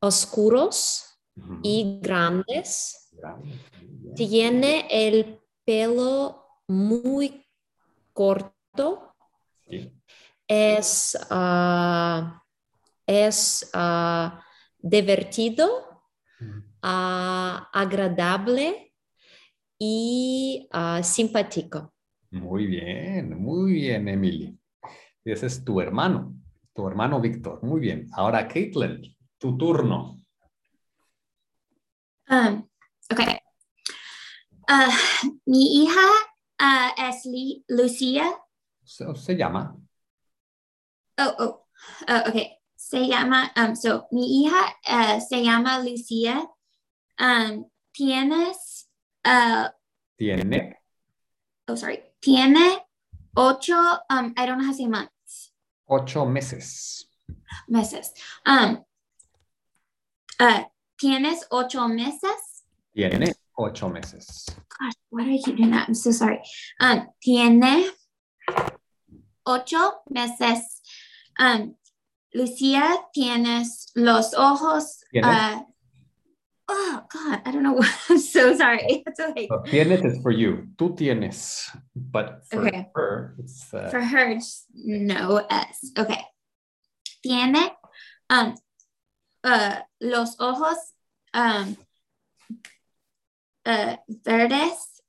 [0.00, 1.18] oscuros
[1.62, 3.10] y grandes.
[3.12, 3.58] Grande.
[4.14, 7.46] Tiene el pelo muy
[8.12, 9.14] corto.
[9.68, 9.92] Sí.
[10.48, 12.42] Es, ah,
[13.06, 14.40] es ah,
[14.78, 16.04] divertido,
[16.80, 18.94] agradable
[19.76, 20.68] y
[21.02, 21.95] simpático.
[22.40, 24.58] Muy bien, muy bien, Emily.
[25.24, 26.34] Ese es tu hermano,
[26.74, 27.62] tu hermano Víctor.
[27.62, 28.08] Muy bien.
[28.12, 30.20] Ahora, Caitlin, tu turno.
[32.28, 32.68] Um,
[33.10, 33.38] okay.
[34.68, 34.92] Uh,
[35.46, 36.08] mi hija
[36.60, 38.36] uh, es Li- Lucia.
[38.84, 39.76] Se, se llama.
[41.18, 41.66] Oh, oh,
[42.08, 42.58] uh, okay.
[42.76, 46.46] Se llama, um, so, mi hija uh, se llama Lucia.
[47.18, 48.88] Um, tienes,
[49.24, 49.68] uh,
[50.16, 50.76] Tiene
[51.68, 52.78] oh, sorry, tiene
[53.36, 53.74] ocho,
[54.10, 55.52] um, I don't know how to say months.
[55.88, 57.06] ocho meses.
[57.68, 58.12] meses.
[58.44, 58.84] Um,
[60.40, 60.64] uh,
[61.00, 62.64] ¿Tienes ocho meses?
[62.94, 64.46] Tiene ocho meses.
[64.78, 65.88] Gosh, why do I keep doing that?
[65.88, 66.40] I'm so sorry.
[66.80, 67.90] Um, tiene
[69.44, 70.80] ocho meses.
[71.38, 71.76] Um,
[72.34, 75.02] Lucía, tienes los ojos.
[75.12, 75.24] ¿Tienes?
[75.24, 75.62] Uh,
[76.68, 77.78] oh, God, I don't know.
[78.10, 79.02] I'm so sorry.
[79.06, 79.46] It's okay.
[79.48, 80.68] So, tienes is for you.
[80.76, 81.70] Tú tienes.
[81.94, 82.88] But for Okay.
[82.94, 85.92] her, it's uh, For her, just no S.
[85.98, 86.24] Okay.
[87.22, 87.70] Tiene
[88.30, 88.54] um,
[89.44, 90.76] uh, los ojos
[91.34, 91.76] um,
[93.64, 95.00] uh, verdes.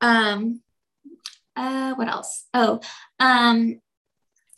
[0.00, 0.60] Um,
[1.56, 2.46] uh, what else?
[2.52, 2.80] Oh,
[3.18, 3.80] um,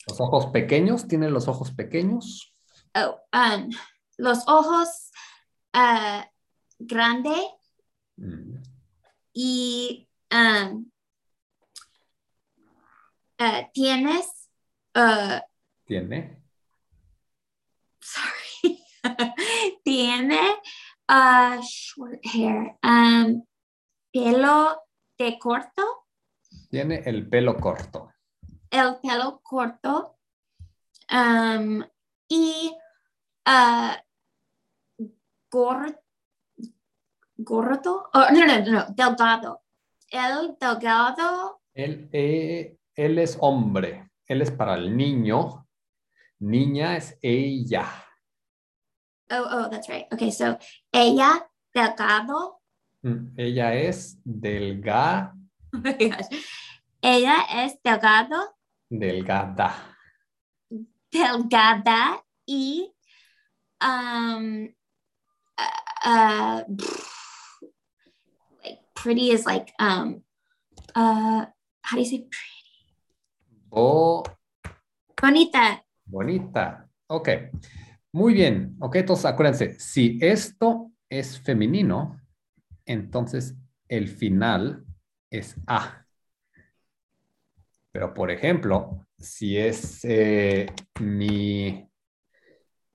[0.09, 1.07] los ojos pequeños.
[1.07, 2.51] Tiene los ojos pequeños.
[2.95, 3.69] oh, um,
[4.19, 5.06] los ojos
[5.77, 6.23] uh,
[6.79, 7.35] grande
[8.19, 8.63] Mm,
[9.33, 10.91] y um,
[13.39, 14.49] uh, tienes
[14.95, 15.39] uh,
[15.85, 16.41] Tiene.
[18.01, 18.79] sorry,
[19.85, 20.39] tiene
[21.07, 23.43] uh, short hair, um,
[24.11, 24.81] pelo
[25.19, 26.07] de corto,
[26.71, 28.11] Tiene el pelo corto.
[28.71, 30.17] el pelo corto,
[31.11, 31.83] um,
[32.27, 32.75] y
[33.47, 33.93] uh,
[35.51, 35.99] gor-
[37.37, 39.63] gordo, oh, no, no, no, delgado,
[40.09, 44.09] el delgado, Él, eh, él es hombre.
[44.25, 45.65] Él es para el niño.
[46.39, 47.85] Niña es ella.
[49.31, 50.57] oh, oh, that's right, okay, so
[50.91, 52.55] ella delgado,
[53.03, 55.31] Mm, Ella es delga,
[55.73, 56.27] oh my gosh.
[57.01, 58.55] ella es delgado,
[58.89, 59.95] delgada.
[61.11, 62.91] delgada y
[63.81, 64.67] um
[65.57, 66.63] uh, uh
[68.63, 70.21] like pretty is like um
[70.95, 71.45] uh
[71.81, 72.53] how do you say pretty?
[73.69, 74.23] Bo-
[75.19, 76.89] bonita bonita.
[77.07, 77.29] Ok.
[78.11, 78.75] Muy bien.
[78.79, 82.21] Ok, entonces acuérdense, si esto es femenino,
[82.85, 83.55] entonces
[83.87, 84.85] el final
[85.29, 86.05] es A.
[87.91, 90.67] Pero, por ejemplo, si es eh,
[90.99, 91.89] mi,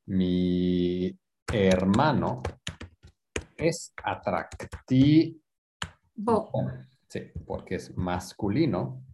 [0.06, 1.18] mi
[1.52, 2.42] hermano,
[3.56, 5.40] es atractivo.
[7.08, 9.04] Sí, porque es masculino.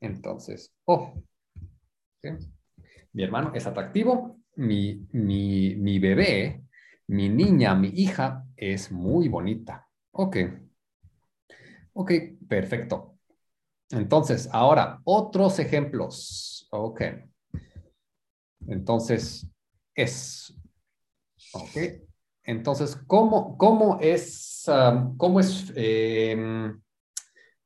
[0.00, 1.12] Entonces, oh.
[2.22, 2.30] ¿sí?
[3.12, 4.38] Mi hermano es atractivo.
[4.56, 6.64] Mi, mi, mi bebé,
[7.08, 9.86] mi niña, mi hija es muy bonita.
[10.12, 10.36] Ok.
[11.92, 12.12] Ok,
[12.48, 13.18] perfecto.
[13.90, 16.66] Entonces, ahora, otros ejemplos.
[16.70, 17.02] Ok.
[18.66, 19.46] Entonces,
[19.94, 20.58] es.
[21.52, 21.76] Ok.
[22.44, 26.80] Entonces, ¿cómo, cómo es, um, cómo es, em,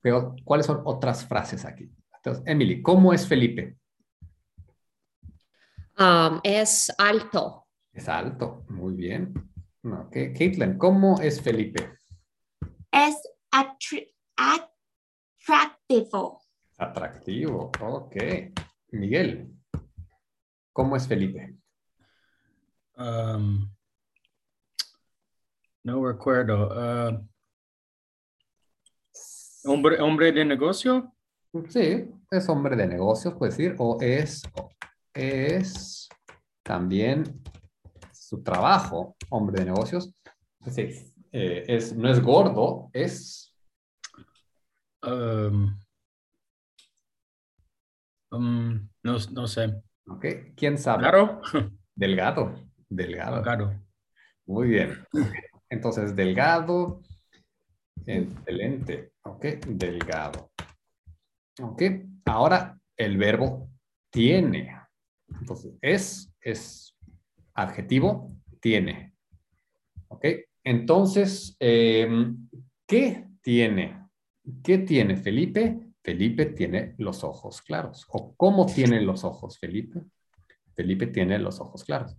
[0.00, 1.90] pero, cuáles son otras frases aquí?
[2.16, 3.76] Entonces, Emily, ¿cómo es Felipe?
[5.98, 7.66] Um, es alto.
[7.92, 9.32] Es alto, muy bien.
[9.82, 11.96] Ok, Caitlin, ¿cómo es Felipe?
[12.92, 13.16] es
[13.50, 14.06] atractivo
[16.78, 18.16] Atractivo, ok.
[18.90, 19.50] Miguel,
[20.72, 21.56] ¿cómo es Felipe?
[22.96, 23.75] Um,
[25.86, 26.68] no recuerdo.
[26.68, 27.26] Uh,
[29.64, 31.12] hombre, hombre de negocio.
[31.68, 34.42] Sí, es hombre de negocios, puede decir, o es,
[35.14, 36.08] es
[36.62, 37.42] también
[38.12, 40.12] su trabajo, hombre de negocios.
[40.70, 40.90] Sí,
[41.32, 43.46] eh, es, no es gordo, es
[45.06, 45.78] Um,
[48.32, 49.72] um, no, no sé.
[50.08, 50.24] Ok,
[50.56, 51.02] ¿quién sabe?
[51.02, 51.40] Claro.
[51.94, 52.54] Delgado,
[52.88, 53.42] delgado.
[53.42, 53.80] Claro.
[54.46, 55.04] Muy bien.
[55.68, 57.02] Entonces, delgado,
[58.06, 59.12] excelente.
[59.22, 60.50] Ok, delgado.
[61.60, 61.82] Ok,
[62.26, 63.70] ahora el verbo
[64.10, 64.76] tiene.
[65.40, 66.96] Entonces, es, es
[67.54, 69.14] adjetivo, tiene.
[70.08, 70.24] Ok,
[70.62, 72.48] entonces, em,
[72.86, 74.06] ¿qué tiene?
[74.62, 75.80] ¿Qué tiene Felipe?
[76.02, 78.06] Felipe tiene los ojos claros.
[78.10, 80.02] ¿O cómo tiene los ojos Felipe?
[80.74, 82.16] Felipe tiene los ojos claros.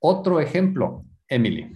[0.00, 1.72] Otro ejemplo, Emily.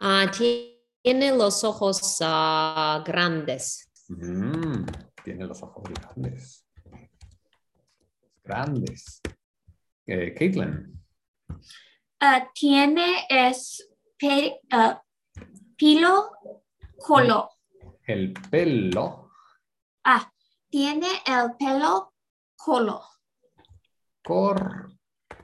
[0.00, 3.88] Ah, tiene los ojos ah, grandes.
[4.08, 4.84] Mm,
[5.22, 6.64] tiene los ojos grandes.
[8.42, 9.20] Grandes.
[10.06, 11.00] Eh, Caitlin.
[12.22, 13.88] Uh, tiene es
[14.18, 14.94] pe- uh,
[15.78, 16.30] pelo
[16.98, 17.50] colo
[18.06, 19.30] El pelo
[20.04, 20.30] ah
[20.68, 22.12] tiene el pelo
[22.56, 23.02] colo
[24.22, 24.90] cor,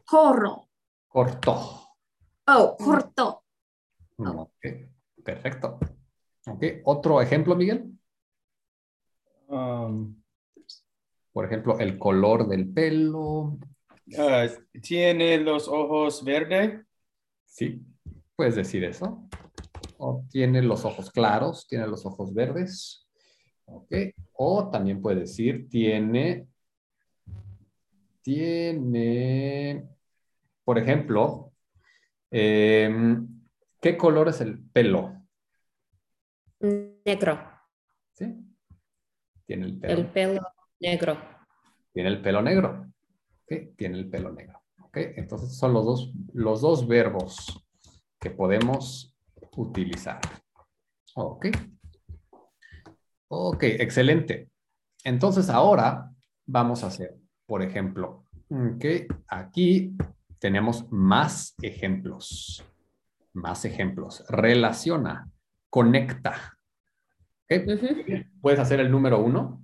[0.04, 0.68] corro
[1.09, 1.88] corto.
[2.48, 3.44] oh corto
[4.19, 4.67] Ok,
[5.25, 5.79] perfecto.
[6.47, 7.93] Ok, otro ejemplo, Miguel.
[9.49, 10.21] Um,
[11.33, 13.59] Por ejemplo, el color del pelo.
[14.07, 14.49] uh,
[14.81, 16.85] tiene los ojos verdes.
[17.45, 17.83] Sí,
[18.35, 19.29] puedes decir eso.
[19.99, 23.07] O tiene los ojos claros, tiene los ojos verdes.
[23.67, 23.93] Ok.
[24.35, 26.47] O también puedes decir tiene,
[28.23, 29.89] tiene,
[30.64, 31.53] por ejemplo,
[32.31, 33.36] em,
[33.81, 35.22] ¿qué color es el pelo?
[36.61, 37.39] Negro.
[38.12, 38.35] ¿Sí?
[39.47, 39.95] Tiene el pelo.
[39.95, 40.43] El pelo
[40.81, 41.18] negro.
[41.93, 42.93] Tiene el pelo negro.
[43.45, 44.62] Ok, Tiene el pelo negro.
[44.83, 47.66] Ok, Entonces son los dos, los dos verbos
[48.18, 49.16] que podemos
[49.57, 50.20] utilizar.
[51.14, 51.47] Ok.
[53.29, 54.51] Ok, excelente.
[55.05, 56.11] Entonces ahora
[56.45, 57.16] vamos a hacer,
[57.47, 58.85] por ejemplo, ok,
[59.29, 59.97] aquí
[60.39, 62.64] tenemos más ejemplos.
[63.37, 64.24] Más ejemplos.
[64.28, 65.30] Relaciona,
[65.68, 66.59] conecta.
[67.45, 68.26] Ok.
[68.41, 69.62] ¿Puedes hacer el número uno?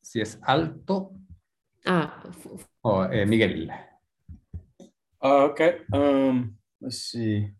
[0.00, 1.12] Si es alto,
[1.84, 2.20] Ah,
[3.12, 3.70] eh, Miguel.
[5.22, 5.82] Uh, okay.
[5.92, 7.54] Um, let's see.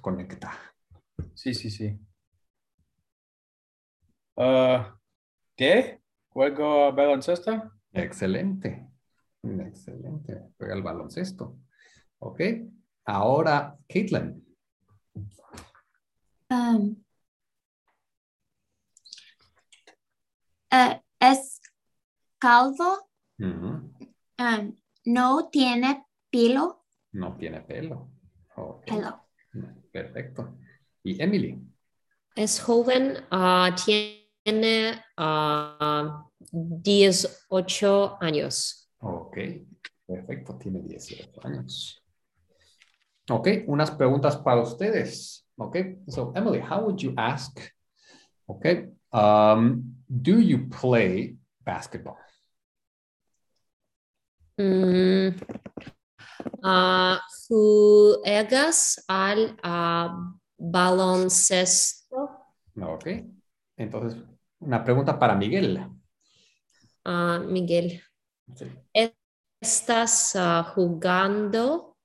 [0.00, 0.50] Conecta.
[1.34, 1.96] Sí, sí, sí.
[4.36, 5.01] Uh,
[5.56, 6.00] ¿Qué?
[6.28, 7.72] ¿Juego baloncesto?
[7.92, 8.88] Excelente.
[9.42, 10.40] Excelente.
[10.56, 11.58] Juega el baloncesto.
[12.18, 12.40] Ok.
[13.04, 14.42] Ahora, Caitlin.
[16.48, 17.02] Um,
[20.70, 21.60] eh, es
[22.38, 23.92] calvo, um,
[25.06, 28.10] no tiene pelo, No tiene pelo.
[28.86, 29.28] Pelo.
[29.90, 30.58] Perfecto.
[31.02, 31.58] Y Emily.
[32.36, 34.21] es joven, ah, tiene
[35.16, 38.90] ah, 18 años.
[38.98, 39.38] Ok.
[40.06, 40.58] Perfecto.
[40.58, 42.02] Tiene 18 años.
[43.30, 43.48] Ok.
[43.66, 45.46] Unas preguntas para ustedes.
[45.56, 45.76] Ok.
[46.08, 47.58] So, Emily, how would you ask?
[48.46, 48.88] Okay.
[49.12, 52.16] Um, do you play basketball?
[54.58, 55.34] Mm,
[56.62, 62.28] ah, ¿Juegas al ah, baloncesto?
[62.80, 63.06] Ok.
[63.76, 64.22] Entonces,
[64.62, 65.86] una pregunta para Miguel.
[67.04, 68.00] Ah, Miguel,
[68.54, 68.66] Sí.
[69.60, 71.96] ¿estás ah, jugando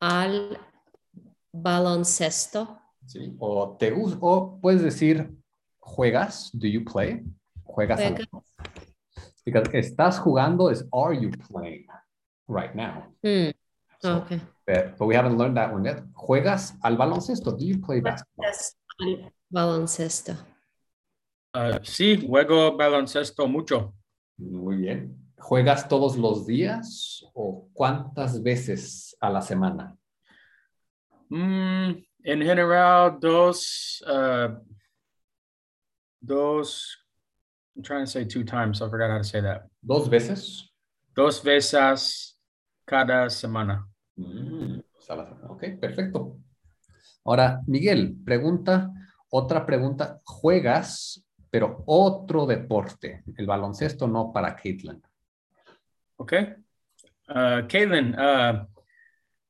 [0.00, 0.58] al
[1.52, 2.80] baloncesto?
[3.06, 3.34] Sí.
[3.38, 5.30] O te o puedes decir
[5.78, 7.22] juegas, do you play?
[7.64, 8.00] Juegas.
[8.00, 8.56] al- Juegas.
[9.44, 11.86] Because estás jugando is are you playing
[12.46, 13.12] right now?
[13.22, 13.52] Mm,
[14.00, 14.30] So, ok.
[14.66, 16.02] but, but we haven't learned that one yet.
[16.14, 17.52] Juegas al baloncesto.
[17.52, 18.44] Do you play basketball?
[18.46, 20.51] ¿Juegas al baloncesto?
[21.54, 23.94] Uh, sí, juego baloncesto mucho.
[24.38, 25.16] Muy bien.
[25.36, 29.96] ¿Juegas todos los días o cuántas veces a la semana?
[31.28, 31.92] Mm,
[32.24, 34.54] en general, dos, uh,
[36.20, 37.04] dos,
[37.74, 39.68] I'm trying to say two times, so I forgot how to say that.
[39.82, 40.70] ¿Dos veces?
[41.14, 42.38] Dos veces
[42.86, 43.86] cada semana.
[44.16, 45.10] Mm, pues.
[45.48, 46.38] Ok, perfecto.
[47.24, 48.90] Ahora, Miguel, pregunta,
[49.28, 50.20] otra pregunta.
[50.24, 53.22] ¿Juegas, pero otro deporte?
[53.36, 55.02] El baloncesto no para Caitlin.
[56.16, 56.54] Okay.
[57.28, 58.66] Uh, Caitlin, uh,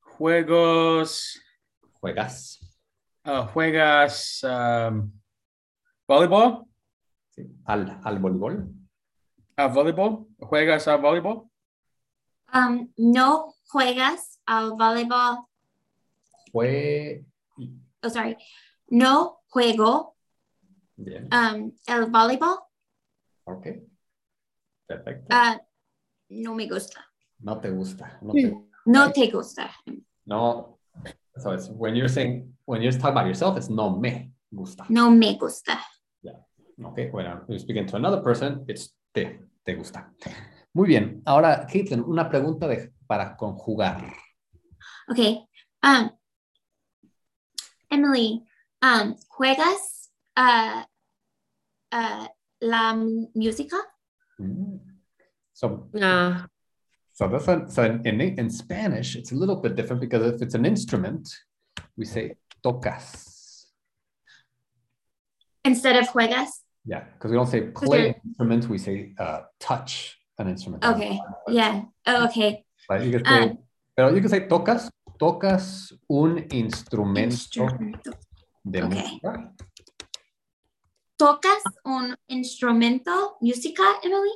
[0.01, 1.39] juegos,
[2.01, 2.59] ¿Juegas?
[3.25, 5.11] uh, juegas um,
[6.05, 6.65] voleibol,
[7.29, 7.47] Sí.
[7.65, 8.69] ¿Al, al voleibol?
[9.55, 11.49] a voleibol, juegas a voleibol.
[12.53, 15.45] Um, no juegas al voleibol,
[16.51, 17.25] Jue...
[18.03, 18.35] oh, sorry,
[18.89, 20.12] no juego
[20.95, 22.59] Bien, um, el voleibol,
[23.45, 23.67] ok.
[24.87, 25.35] Perfecto.
[25.35, 25.57] uh,
[26.29, 27.05] no me gusta,
[27.39, 28.19] No te gusta.
[28.21, 29.69] No te no te gusta.
[30.25, 30.79] No.
[31.37, 34.85] So it's when you're saying, when you're talking about yourself, it's no me gusta.
[34.89, 35.79] No me gusta.
[36.85, 40.11] Okay, when you're speaking to another person, it's te, te gusta.
[40.73, 41.21] Muy bien.
[41.25, 44.11] Ahora, Caitlin, una pregunta de, para conjugar.
[45.07, 45.47] Okay.
[45.83, 46.09] Um,
[47.91, 48.43] Emily,
[48.81, 50.02] um, ¿juegas
[50.37, 50.83] uh,
[51.91, 52.27] uh,
[52.61, 53.77] la mu- música?
[54.39, 54.79] Mm.
[55.53, 56.47] So, Ah,
[57.11, 60.41] so, that's a- so in, in, in Spanish, it's a little bit different because if
[60.41, 61.29] it's an instrument,
[61.95, 63.67] we say tocas.
[65.63, 66.49] Instead of juegas?
[66.85, 68.07] Yeah, because we don't say play Okay.
[68.09, 70.83] an instrument, we say uh, touch an instrument.
[70.83, 71.19] Okay.
[71.47, 71.83] Yeah.
[72.05, 72.65] Oh, okay.
[72.89, 73.03] Right?
[73.03, 73.57] You can say, Um,
[73.95, 78.11] pero you can say tocas, tocas un instrumento Instrumento.
[78.65, 79.19] de Okay.
[79.21, 79.53] música.
[81.23, 84.33] ¿Tocas un instrumento música, Emily?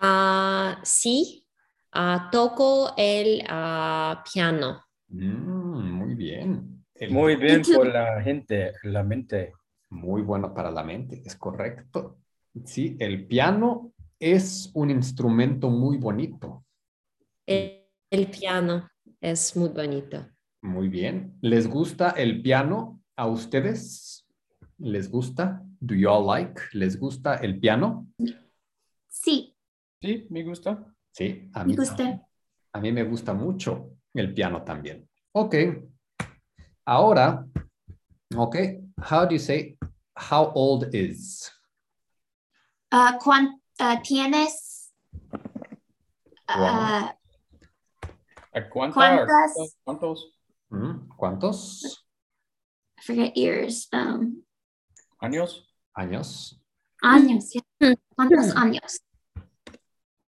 [0.00, 1.46] ah, sí,
[1.92, 4.82] ah, toco el ah, piano.
[5.06, 6.84] Mm, muy bien.
[6.96, 9.52] El- Muy bien por la gente, la mente.
[9.90, 12.16] Muy bueno para la mente, es correcto.
[12.64, 16.64] Sí, el piano es un instrumento muy bonito.
[17.46, 18.88] El, el piano
[19.20, 20.26] es muy bonito.
[20.62, 21.38] Muy bien.
[21.40, 24.21] ¿Les gusta el piano a ustedes?
[24.82, 25.62] ¿Les gusta?
[25.80, 26.60] Do you all like?
[26.72, 28.08] ¿Les gusta el piano?
[29.08, 29.56] Sí,
[30.00, 30.84] Sí, me gusta.
[31.12, 32.26] Sí, a me mí, gusta.
[32.72, 35.08] a mí me gusta mucho el piano también.
[35.32, 35.54] Ok.
[36.84, 37.46] Ahora,
[38.36, 38.56] ok,
[39.10, 39.78] how do you say
[40.30, 41.52] how old is?
[43.22, 44.92] Cuán- ah, ¿Tienes
[46.48, 47.16] ah,
[48.52, 49.78] ¿A cuánta- ¿Cuántas?
[49.84, 50.34] ¿Cuántos
[50.70, 51.08] ¿Mm?
[51.16, 52.04] ¿Cuántos
[52.98, 53.88] I forget years.
[53.92, 54.42] Um,
[55.22, 55.68] años?
[55.96, 56.60] años?
[57.02, 57.54] años.
[57.54, 57.62] yeah.
[57.80, 57.94] Hmm.
[58.16, 58.58] ¿Cuántos hmm.
[58.58, 59.00] años?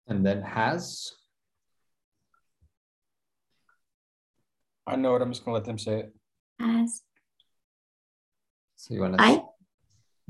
[0.08, 1.12] And then has.
[4.86, 5.22] I know it.
[5.22, 6.14] I'm just gonna let them say it.
[6.58, 7.02] Has
[8.76, 9.42] So you wanna I?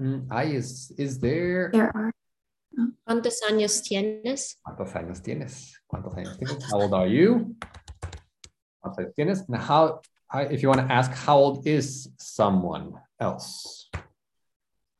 [0.00, 1.70] Mm, I is is there.
[1.72, 2.12] There are.
[3.06, 4.56] ¿Cuántos años tienes?
[4.62, 5.80] ¿Cuántos años tienes?
[5.86, 6.64] ¿Cuántos años tienes?
[6.70, 7.56] How old are you?
[8.80, 9.48] ¿Cuántos años tienes?
[9.48, 13.90] And how, how if you want to ask how old is someone else?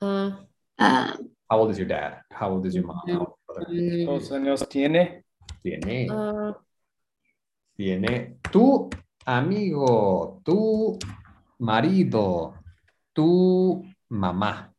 [0.01, 0.47] Um,
[0.79, 2.23] How old is your dad?
[2.31, 3.03] How old is your mom?
[3.09, 5.25] How old mm, ¿Cuántos años tiene?
[5.63, 6.57] Tiene, ah,
[7.75, 8.89] tiene tu
[9.25, 10.99] amigo, tu
[11.59, 12.55] marido,
[13.13, 14.73] tu mamá.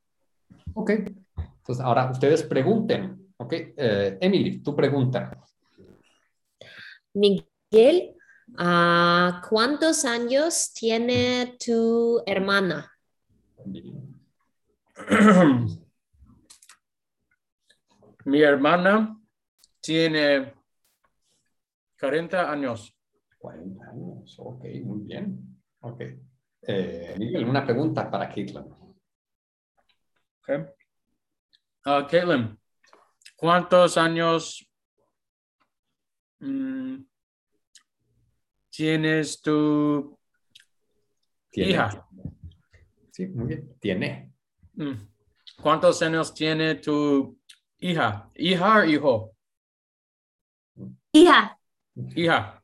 [0.73, 0.89] Ok.
[0.89, 3.33] Entonces ahora ustedes pregunten.
[3.37, 3.53] Ok.
[3.53, 5.37] Eh, Emily, tu pregunta.
[7.13, 8.15] Miguel,
[9.49, 12.89] ¿cuántos años tiene tu hermana?
[18.25, 19.19] Mi hermana
[19.81, 20.53] tiene
[21.99, 22.95] 40 años.
[23.39, 25.59] 40 años, ok, muy bien.
[25.79, 26.01] Ok.
[26.61, 28.65] Eh, Miguel, una pregunta para Caitlin.
[30.41, 30.57] Okay.
[31.85, 32.59] Uh, Caitlin,
[33.35, 34.69] ¿cuántos años
[36.39, 36.97] mm,
[38.69, 40.19] tienes tu
[41.49, 41.71] Tiene.
[41.71, 42.07] hija?
[43.11, 43.75] Sí, muy bien.
[43.79, 44.33] Tiene.
[44.79, 44.93] Mm.
[45.61, 47.37] ¿Cuántos años tiene tu
[47.79, 48.31] hija?
[48.33, 49.35] ¿Hija o hijo?
[51.11, 51.59] hija.
[52.15, 52.63] Hija.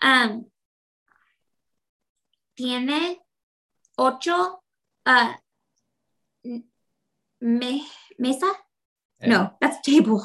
[0.00, 0.48] Um,
[2.54, 3.20] tiene
[3.96, 4.62] ocho
[5.04, 5.32] uh,
[7.40, 7.82] me,
[8.18, 8.46] mesa?
[9.18, 10.20] Eh, No, that's table.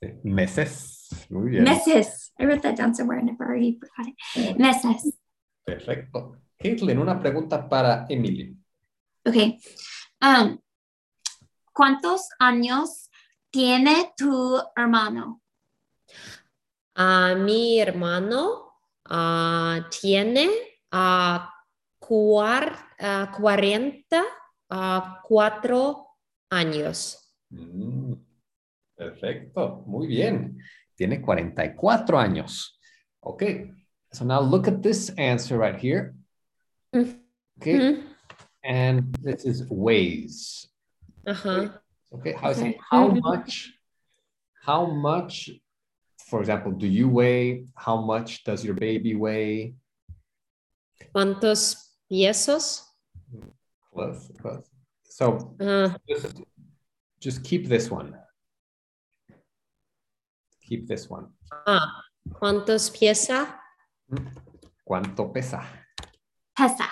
[0.00, 1.26] sí, Meses.
[1.28, 1.64] Muy bien.
[1.64, 2.32] Meses.
[2.38, 4.58] I wrote that down somewhere and I've already forgot it.
[4.58, 5.14] Meses.
[5.62, 6.38] Perfecto.
[6.58, 8.56] Caitlin, una pregunta para Emily.
[9.26, 9.58] Okay.
[10.20, 10.58] Um,
[11.72, 13.08] ¿Cuántos años
[13.50, 15.40] tiene tu hermano?
[16.94, 18.70] Ah, mi hermano
[19.06, 20.50] ah, tiene
[20.92, 21.50] ah,
[21.98, 26.06] cuar- ah, 44
[26.50, 27.18] años.
[27.50, 28.12] Mm,
[28.94, 29.82] perfecto.
[29.86, 30.58] Muy bien.
[30.94, 32.78] Tiene 44 años.
[33.20, 33.42] Ok.
[34.12, 36.14] So now look at this answer right here.
[36.92, 37.20] Mm.
[37.58, 38.04] Okay.
[38.64, 40.68] Ujú, And this is weighs.
[41.26, 41.80] Ajá.
[42.12, 42.32] Okay.
[42.32, 42.62] How is it?
[42.62, 42.78] Okay.
[42.90, 43.20] How Mhm.
[43.22, 43.78] much?
[44.62, 45.50] How much?
[46.28, 47.66] For example, do you weigh?
[47.76, 49.74] How much does your baby weigh?
[51.14, 51.76] ¿Cuántos
[52.08, 52.82] pesos?
[53.92, 54.64] Close, close.
[55.04, 56.40] So Ah, just,
[57.20, 58.16] just keep this one.
[60.66, 61.28] Keep this one.
[61.66, 62.02] ah,
[62.40, 63.60] ¿Cuántos pesa?
[64.84, 65.62] ¿Cuánto pesa?
[66.56, 66.88] Pesa.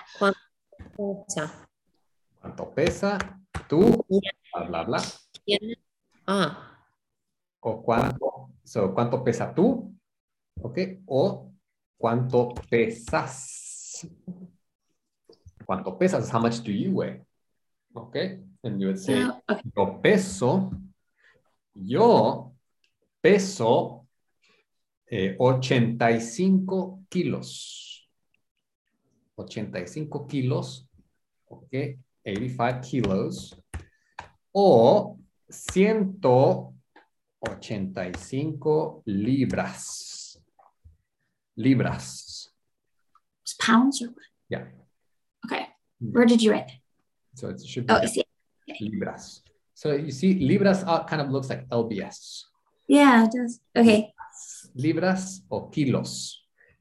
[0.96, 3.18] ¿Cuánto pesa?
[3.68, 4.04] Tú,
[4.52, 5.02] bla, bla, bla.
[5.44, 5.76] Tiene-
[6.26, 6.68] Ah,
[7.60, 9.94] O cuánto, so, ¿cuánto pesa tú?
[10.60, 10.78] ¿Ok?
[11.06, 11.52] O
[11.96, 14.06] cuánto pesas.
[15.64, 16.32] ¿Cuánto pesas?
[16.32, 17.24] How much do you weigh?
[17.94, 18.16] ¿Ok?
[18.64, 19.62] And you would say, Oh, okay.
[19.74, 20.70] yo peso,
[21.74, 22.52] yo
[23.20, 24.06] peso
[25.06, 27.91] eh, 85 kilos.
[29.38, 30.86] 85 kilos,
[31.48, 33.56] ok, 85 kilos,
[34.52, 35.16] o
[37.40, 40.38] 185 libras.
[41.56, 42.50] Libras,
[43.42, 44.16] It's pounds or what?
[44.48, 44.64] yeah.
[45.44, 45.66] Okay.
[46.00, 46.78] Where did you write that?
[47.34, 48.24] So it should be Oh, I see.
[48.80, 49.42] libras.
[49.74, 52.44] So you see, libras are, kind of looks like LBS.
[52.88, 53.60] Yeah, it does.
[53.76, 54.12] Okay.
[54.74, 56.38] libras o kilos.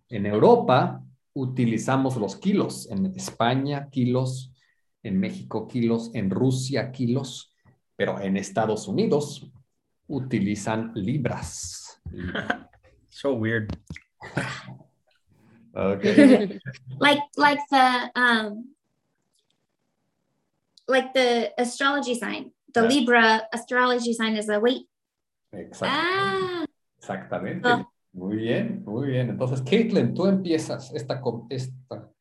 [0.09, 1.01] En Europa
[1.33, 4.51] utilizamos los kilos, en España kilos,
[5.03, 7.55] en México kilos, en Rusia kilos,
[7.95, 9.51] pero en Estados Unidos
[10.07, 12.01] utilizan libras.
[13.13, 13.69] So weird.
[15.73, 16.03] Ok.
[16.99, 18.75] like like the um
[20.87, 22.51] like the astrology sign.
[22.73, 22.89] The Yeah.
[22.89, 24.87] Libra astrology sign is a weight.
[25.53, 25.95] Exacto.
[25.95, 26.65] Ah,
[26.97, 27.67] Exactamente.
[27.67, 27.85] Ah.
[28.13, 29.29] Muy bien, muy bien.
[29.29, 32.11] Entonces, Caitlin, tú empiezas esta, con- esta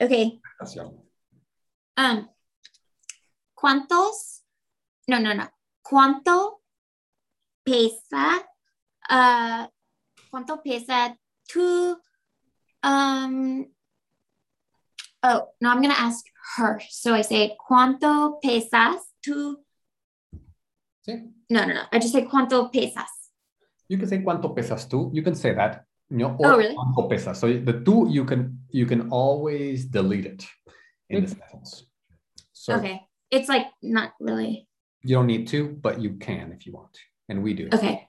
[0.00, 0.40] okay.
[0.40, 1.08] presentación.
[1.96, 2.28] Um,
[3.54, 4.44] ¿cuántos?
[5.06, 5.48] No, no, no.
[5.82, 6.62] ¿Cuánto
[7.62, 8.38] pesa?
[9.08, 9.68] Uh,
[10.30, 11.16] ¿cuánto pesa
[11.46, 12.00] tu?
[12.82, 13.66] Um,
[15.22, 16.26] oh, no, I'm gonna ask
[16.56, 16.80] her.
[16.88, 19.64] So I say, ¿cuánto pesas tú?
[21.02, 21.32] ¿Sí?
[21.48, 21.82] No, no, no.
[21.92, 23.19] I just say, ¿cuánto pesas?
[23.90, 25.10] You can say cuánto pesas tú.
[25.12, 25.84] You can say that.
[26.10, 26.76] No, Oh, or really?
[26.76, 27.36] cuánto pesas.
[27.40, 30.46] So the tú, you can you can always delete it
[31.08, 31.84] in the sentence.
[32.52, 33.00] So Okay.
[33.32, 34.68] It's like not really.
[35.02, 36.96] you don't need to, but you can if you want.
[37.28, 38.06] And we do Okay.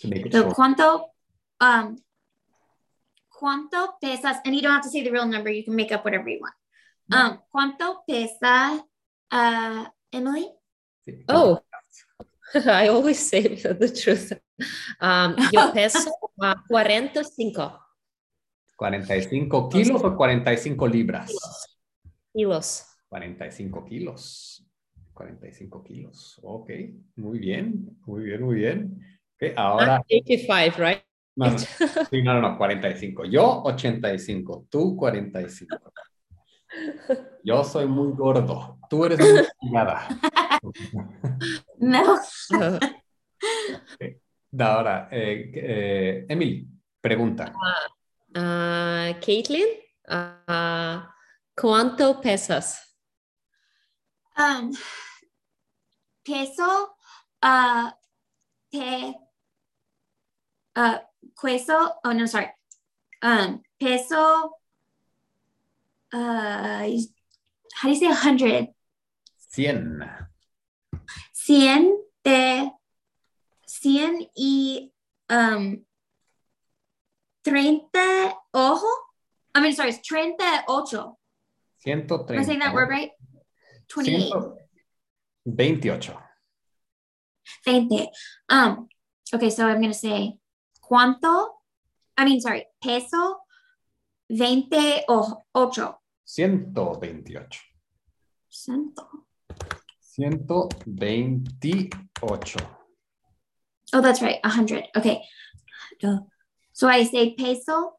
[0.00, 0.56] to make it So short.
[0.56, 1.10] ¿cuánto?
[1.60, 1.96] Um,
[3.30, 4.38] ¿Cuánto pesas?
[4.44, 5.50] And you don't have to say the real number.
[5.50, 6.54] You can make up whatever you want.
[7.12, 8.80] Um, ¿cuánto pesa
[9.30, 10.48] uh, Emily?
[11.28, 11.60] Oh,
[12.66, 14.32] I always say the truth.
[15.00, 17.80] Um, yo peso uh, 45
[18.76, 21.32] 45 kilos o 45 libras.
[22.32, 22.86] kilos.
[23.08, 24.66] 45 kilos.
[25.12, 26.40] 45 kilos.
[26.42, 26.70] Ok,
[27.16, 29.00] muy bien, muy bien, muy bien.
[29.56, 31.02] Ahora, Not 85, right?
[31.36, 33.24] no, no, sí, no, no, no, 45.
[33.26, 35.92] Yo 85, tú 45.
[37.42, 40.08] Yo soy muy gordo, tú eres muy delgada.
[41.78, 42.18] No.
[44.00, 46.66] Uh, Ahora, eh, eh, Emily,
[47.00, 47.52] pregunta.
[48.36, 49.66] uh, Caitlin,
[50.08, 51.02] uh,
[51.54, 52.96] ¿cuánto pesas?
[54.38, 54.72] Um,
[56.24, 56.96] peso,
[57.42, 57.90] uh,
[58.70, 59.14] pe,
[60.76, 60.98] uh,
[61.38, 62.48] queso, oh no, sorry.
[63.22, 64.52] Um, peso,
[66.14, 66.88] uh,
[67.74, 68.68] how do you say a hundred?
[69.56, 70.08] 100.
[71.34, 71.90] Cien
[72.24, 72.70] de,
[73.66, 74.90] cien y,
[75.28, 75.84] um,
[77.44, 78.86] treinta ojo?
[79.54, 81.18] I mean, sorry, it's treinta ocho.
[81.84, 82.34] 130.
[82.34, 83.10] Am I saying that word right?
[83.88, 84.32] Twenty-eight.
[84.32, 86.10] 28.
[87.66, 88.08] Veinte.
[88.48, 88.88] Um,
[89.34, 90.38] okay, so I'm gonna say
[90.82, 91.48] cuánto,
[92.16, 93.36] I mean, sorry, peso
[94.30, 95.98] veinte o ocho.
[96.24, 97.60] 128.
[98.48, 99.26] Cento.
[100.16, 102.56] 128.
[103.92, 104.84] Oh, that's right, a hundred.
[104.96, 105.22] Okay.
[106.00, 106.20] Duh.
[106.72, 107.98] So I say peso,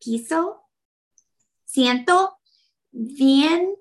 [0.00, 0.60] piso,
[1.64, 2.38] ciento,
[2.92, 3.78] veinte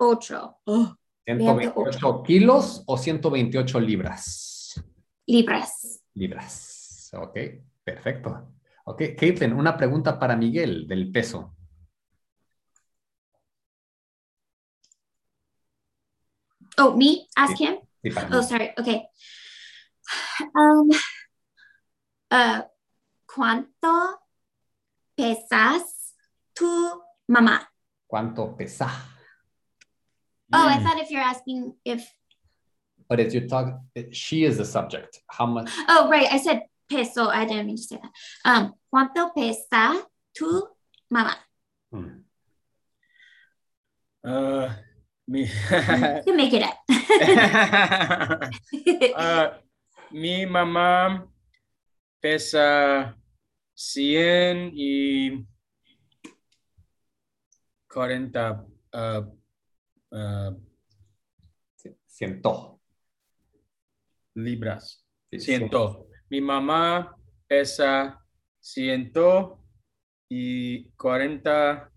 [0.00, 0.60] ocho.
[0.66, 0.96] Oh,
[1.26, 4.80] 128 kilos o 128 libras.
[5.26, 6.00] libras.
[6.14, 7.10] Libras.
[7.12, 8.54] Ok, perfecto.
[8.88, 11.54] Ok, Caitlin, una pregunta para Miguel del peso.
[16.78, 17.26] Oh, me?
[17.36, 17.76] Ask him?
[18.02, 18.70] Sí, Oh, sorry.
[18.78, 19.02] Okay.
[20.54, 20.88] Um,
[22.30, 22.62] uh,
[23.26, 24.20] ¿cuánto
[25.14, 26.14] pesas
[26.54, 27.68] tu mamá?
[28.06, 28.88] ¿Cuánto pesa?
[30.50, 30.68] Oh, Mm.
[30.68, 32.08] I thought if you're asking if.
[33.06, 33.80] But if you talk,
[34.12, 35.20] she is the subject.
[35.28, 35.70] How much?
[35.88, 36.32] Oh, right.
[36.32, 37.28] I said peso.
[37.28, 38.12] I didn't mean to say that.
[38.44, 39.94] Um, ¿cuánto pesa
[40.34, 40.68] tu
[41.10, 41.36] mamá?
[41.92, 42.24] Mm.
[44.24, 44.68] Uh,
[45.28, 45.44] mi,
[46.26, 46.76] You make it up.
[49.16, 49.48] uh,
[50.12, 51.28] mi mamá
[52.20, 53.14] pesa
[53.74, 55.46] 100 y
[57.88, 59.22] 40 uh,
[60.12, 60.52] uh,
[62.06, 62.80] Ciento.
[64.34, 65.04] libras.
[65.30, 66.08] Sí, Ciento.
[66.30, 67.16] Mi mamá
[67.46, 68.18] pesa
[68.60, 69.12] 100
[70.30, 71.90] y 40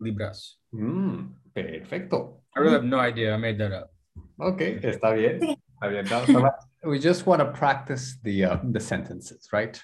[0.00, 0.60] libras.
[0.72, 2.44] Mm, perfecto.
[2.54, 3.34] I really have no idea.
[3.34, 3.90] I made that up.
[4.38, 5.40] Ok, está bien.
[5.74, 6.04] Está bien.
[6.10, 9.76] No, so that- we just want to practice the uh, the sentences, right?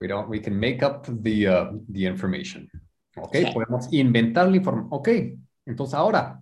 [0.00, 0.28] We don't.
[0.28, 2.68] We can make up the uh, the information.
[3.16, 3.52] Ok, Okay.
[3.54, 4.88] podemos inventar la información.
[4.92, 5.08] Ok,
[5.66, 6.38] entonces ahora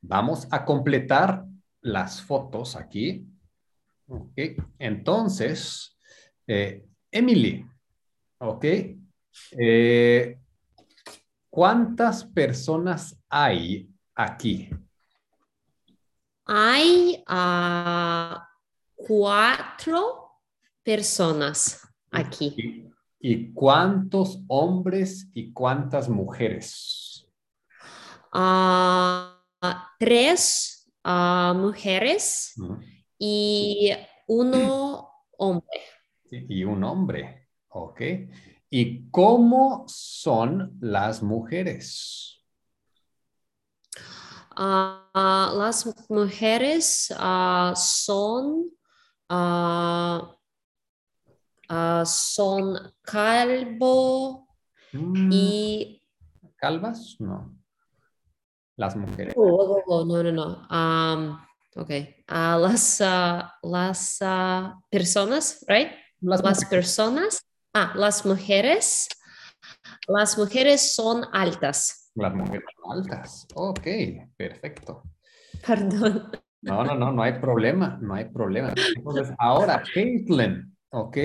[0.00, 1.44] vamos a completar
[1.82, 3.26] las fotos aquí.
[4.08, 4.38] Ok,
[4.78, 5.95] entonces,
[6.46, 7.66] eh, Emily,
[8.38, 8.64] ok,
[9.52, 10.38] eh,
[11.50, 14.70] ¿cuántas personas hay aquí?
[16.44, 18.38] Hay uh,
[18.94, 20.40] cuatro
[20.82, 21.80] personas
[22.10, 22.54] aquí.
[22.56, 22.86] ¿Y,
[23.18, 27.28] y cuántos hombres y cuántas mujeres?
[28.32, 29.36] Uh,
[29.98, 32.54] tres uh, mujeres
[33.18, 33.92] y
[34.26, 35.80] uno hombre.
[36.30, 38.00] Y un hombre, ¿ok?
[38.70, 42.44] ¿Y cómo son las mujeres?
[44.56, 48.70] Ah, las mujeres ah, son,
[49.28, 50.36] ah,
[52.04, 54.46] son calvo
[54.96, 56.02] Mm, y...
[56.56, 57.16] ¿Calvas?
[57.18, 57.54] No.
[58.76, 59.34] Las mujeres.
[59.36, 60.66] Oh, oh, oh, no, no, no.
[60.70, 61.38] Um,
[61.76, 61.90] ok.
[62.28, 63.00] Las,
[63.62, 64.18] las
[64.90, 65.88] personas, right?
[66.20, 67.46] Las personas.
[67.74, 69.08] Ah, las mujeres.
[70.08, 72.10] Las mujeres son altas.
[72.14, 73.46] Las mujeres altas.
[73.54, 73.86] Ok,
[74.36, 75.02] perfecto.
[75.66, 76.30] Perdón.
[76.62, 78.72] No, no, no, no hay problema, no hay problema.
[78.96, 81.16] Entonces, ahora, Caitlin, ¿ok?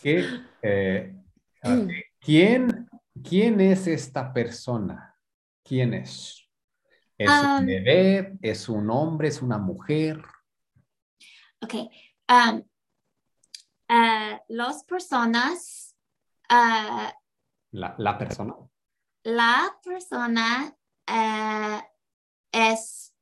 [0.00, 0.26] ¿Qué,
[0.62, 1.14] eh,
[1.62, 2.88] ok, ¿Quién,
[3.22, 5.14] ¿Quién es esta persona?
[5.62, 6.48] ¿Quién es?
[7.18, 8.38] ¿Es Um, un bebé?
[8.42, 9.28] ¿Es un hombre?
[9.28, 10.20] ¿Es una mujer?
[11.60, 11.88] Okay.
[12.28, 12.64] Um,
[13.92, 15.94] uh, las personas,
[16.50, 17.10] uh,
[17.72, 18.54] La, la persona.
[19.24, 20.74] la persona
[21.08, 21.80] uh,
[22.52, 23.14] es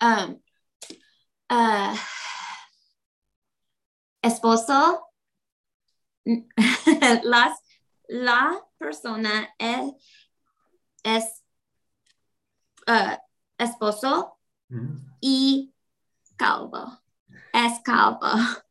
[0.00, 0.40] um,
[4.22, 5.04] esposo.
[7.22, 7.58] Las,
[8.08, 9.94] la persona es,
[11.02, 11.42] es
[12.86, 13.16] uh,
[13.58, 14.34] esposo
[14.70, 14.98] Mm.
[15.22, 15.74] y
[16.36, 17.00] calvo.
[17.52, 18.20] Es calvo.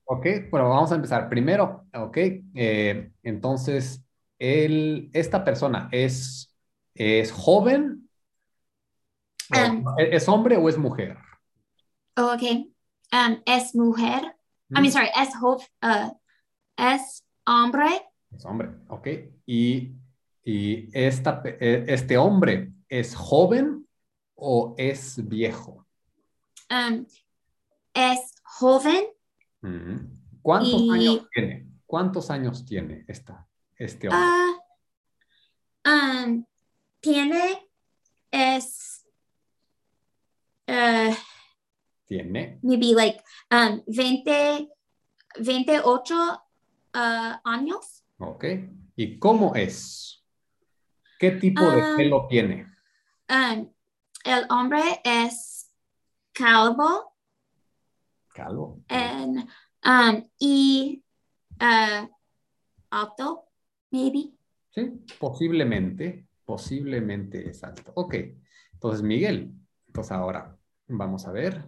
[0.05, 1.29] Ok, bueno, vamos a empezar.
[1.29, 2.17] Primero, ok,
[2.55, 4.03] eh, entonces,
[4.39, 6.55] él, esta persona es,
[6.93, 8.09] es joven,
[9.53, 11.17] Um, ¿es hombre o es mujer?
[12.17, 12.71] Okay.
[13.13, 14.35] Um, es mujer.
[14.75, 16.11] I Mm, mean, sorry, es uh,
[16.77, 18.01] es hombre.
[18.31, 19.07] Es hombre, ok.
[19.45, 19.93] Y,
[20.43, 23.87] y esta, eh, este hombre es joven
[24.35, 25.85] o es viejo?
[26.69, 27.05] Um,
[27.93, 29.05] es joven.
[30.41, 31.67] ¿Cuántos Y- años tiene?
[31.85, 33.47] ¿Cuántos años tiene esta,
[33.77, 34.23] este hombre?
[35.85, 36.45] ah, um,
[36.99, 37.69] tiene
[38.31, 39.05] es
[40.67, 41.13] uh,
[42.07, 44.69] Tiene, maybe like um, 20,
[45.39, 46.15] 28
[46.93, 48.03] uh, años.
[48.19, 48.45] ok.
[48.95, 50.23] ¿Y cómo es?
[51.19, 51.93] ¿Qué tipo de Ah.
[51.97, 52.67] pelo tiene?
[53.29, 53.71] Um,
[54.23, 55.71] el hombre es
[56.33, 57.15] calvo
[58.37, 58.83] Calvo.
[58.89, 59.49] and,
[59.83, 61.03] um, y
[61.59, 62.07] uh,
[62.91, 63.45] alto,
[63.89, 64.31] maybe.
[64.69, 67.93] Sí, posiblemente, posiblemente es alto.
[67.95, 68.13] Ok,
[68.73, 69.51] entonces Miguel,
[69.87, 70.55] entonces ahora
[70.87, 71.67] vamos a ver.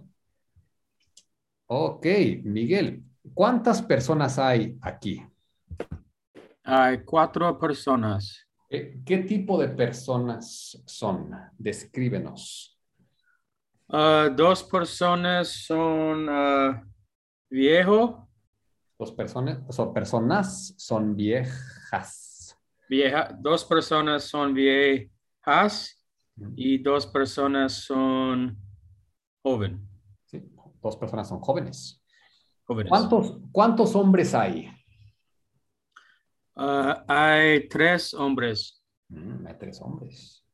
[1.65, 2.05] Ok,
[2.43, 3.03] Miguel,
[3.33, 5.25] ¿cuántas personas hay aquí?
[6.63, 8.47] Hay cuatro personas.
[8.69, 11.31] ¿Qué, qué tipo de personas son?
[11.57, 12.78] Descríbenos.
[13.91, 16.83] Ah, dos personas son ah,
[17.49, 18.27] viejo,
[18.99, 22.57] Dos personas, son personas, son viejas.
[22.89, 26.05] vieja, dos personas son viejas
[26.55, 28.57] y dos personas son
[29.41, 29.87] joven,
[30.25, 30.43] Sí,
[30.81, 32.03] dos personas son jóvenes.
[32.65, 32.89] jóvenes.
[32.89, 34.69] ¿Cuántos, cuántos hombres hay?
[36.55, 38.75] Ah, hay tres hombres
[39.11, 40.45] Mm, hay tres hombres.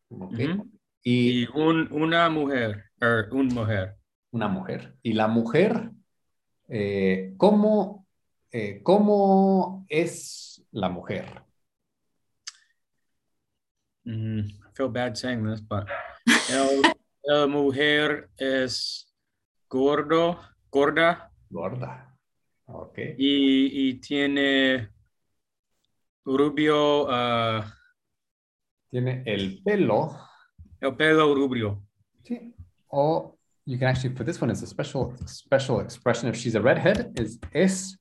[1.08, 3.96] Y y un, una mujer, er, un mujer.
[4.32, 4.96] una mujer.
[5.04, 5.92] Y la mujer,
[6.68, 8.08] eh, ¿cómo,
[8.52, 11.26] eh, ¿cómo es la mujer?
[14.04, 15.88] Mm, I feel bad saying this, but
[16.50, 16.82] el,
[17.24, 19.14] el mujer es
[19.70, 20.40] gordo,
[20.72, 22.18] gorda Gorda.
[22.66, 22.98] Ok.
[23.18, 24.90] y, y tiene
[26.26, 27.72] rubio, ah,
[28.90, 30.25] Tiene el pelo.
[30.94, 31.82] Pelo rubio.
[32.24, 32.54] Sí.
[32.90, 36.62] O you can actually put this one as a special, special expression if she's a
[36.62, 37.98] redhead, is es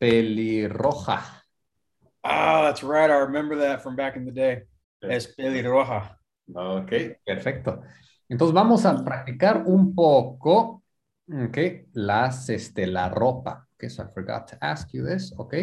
[0.00, 1.22] pelirroja.
[2.24, 3.10] Ah, that's right.
[3.10, 4.62] I remember that from back in the day.
[5.00, 6.16] Es pelirroja.
[6.52, 6.92] Ok,
[7.24, 7.82] perfecto.
[8.28, 10.82] Entonces vamos a practicar un poco,
[11.32, 11.58] ok,
[11.92, 13.68] las, este, la ropa.
[13.74, 15.54] Ok, so I forgot to ask you this, ok.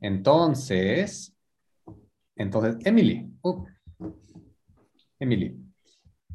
[0.00, 1.34] Entonces,
[2.36, 3.66] entonces, Emily, oh,
[5.20, 5.63] Emily,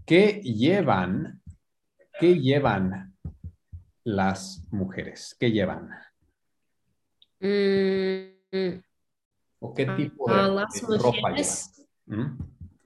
[0.10, 1.40] ¿qué llevan,
[2.20, 3.16] qué llevan
[4.04, 5.36] las mujeres?
[5.40, 5.92] ¿Qué llevan?
[7.40, 8.82] Mm,
[9.60, 11.30] ¿O qué tipo de, ah, las de ropa llevan?
[11.30, 12.26] mujeres, ¿Mm?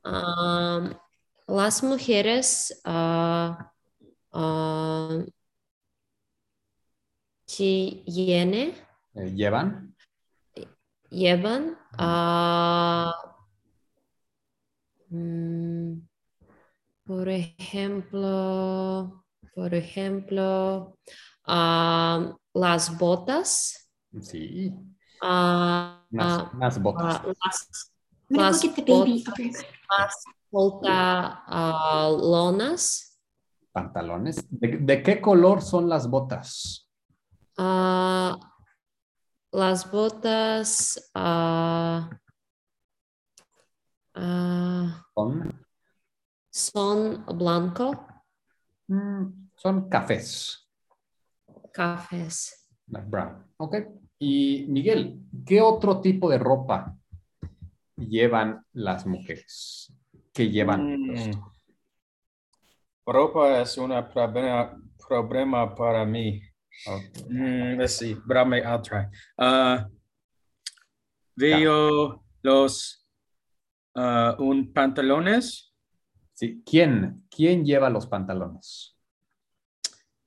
[0.03, 0.99] ah,
[1.47, 3.71] las mujeres ah,
[4.33, 5.23] ah,
[7.47, 8.75] que llene-
[9.15, 9.95] Eh, ¿Llevan?
[11.09, 13.13] llevan ah,
[15.09, 15.99] mm,
[17.05, 19.23] por ejemplo,
[19.55, 20.97] por ejemplo,
[21.45, 23.89] ah, las botas,
[24.21, 24.73] Sí.
[25.21, 27.15] ah, ah, unas botas.
[27.15, 27.93] ah, las,
[28.29, 29.07] las botas, back.
[29.89, 33.19] las pantalones.
[33.71, 34.45] pantalones.
[34.49, 36.87] ¿De, de qué color son las botas?
[39.51, 41.11] las botas.
[45.15, 45.62] Son,
[46.53, 48.05] son blanco,
[48.87, 50.69] mm, son cafés.
[51.73, 52.69] cafés.
[52.87, 53.43] like brown.
[53.57, 53.75] Ok.
[54.19, 56.95] Y Miguel, ¿qué otro tipo de ropa
[57.97, 59.91] llevan las mujeres?
[60.31, 61.01] ¿Qué llevan?
[61.01, 61.31] Mm.
[63.05, 64.77] Ropa es un problema,
[65.07, 66.39] problema para mí.
[67.29, 69.07] Mm, let's see, but I'll make, I'll try.
[69.37, 69.89] Uh,
[71.35, 73.07] veo los
[73.95, 75.72] uh, un pantalones.
[76.33, 76.63] Sí.
[76.65, 77.23] ¿Quién?
[77.29, 78.97] ¿Quién lleva los pantalones?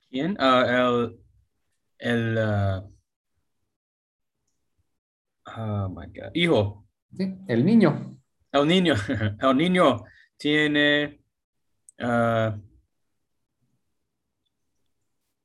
[0.09, 0.37] ¿Quién?
[0.39, 1.19] Uh, el
[1.99, 2.93] el uh,
[5.57, 6.85] oh my God, hijo,
[7.15, 8.17] Sí, El niño.
[8.51, 8.93] el niño,
[9.41, 10.03] el niño
[10.37, 11.21] tiene.
[11.99, 12.51] Uh,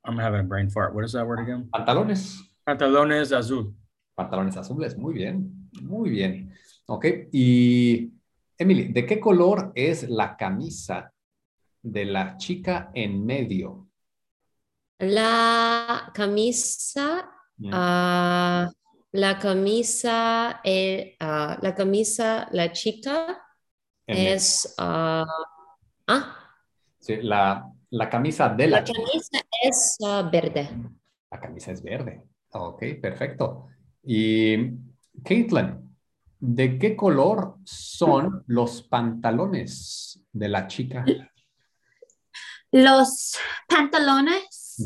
[0.04, 0.94] I'm having a brain fart.
[0.94, 1.68] What is that word again?
[1.72, 2.40] Pantalones.
[2.66, 3.74] Pantalones azul.
[4.16, 4.96] Pantalones azules.
[4.98, 5.70] Muy bien.
[5.80, 6.52] Muy bien.
[6.86, 7.06] Ok.
[7.32, 8.12] Y
[8.58, 11.12] Emily, ¿de qué color es la camisa
[11.82, 13.88] de la chica en medio?
[14.98, 17.28] La camisa,
[17.72, 18.70] ah,
[19.12, 23.42] la camisa, eh, ah, la camisa, la chica
[24.06, 25.26] En es, ah,
[26.06, 26.38] ah,
[27.00, 29.00] Sí, la, la camisa de la, la chica.
[29.02, 30.68] camisa es ah, verde.
[31.30, 32.22] La camisa es verde.
[32.50, 33.68] Ok, perfecto.
[34.04, 34.56] Y
[35.24, 35.91] Caitlin,
[36.42, 41.04] ¿de qué color son los pantalones de la chica?
[42.72, 43.38] Los
[43.68, 44.76] pantalones.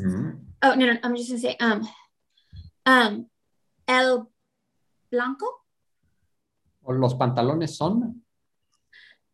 [0.63, 1.89] Oh, no, no, I'm just gonna say, um,
[2.85, 3.31] um,
[3.87, 4.27] el
[5.11, 5.65] blanco.
[6.83, 8.23] ¿O ¿Los pantalones son?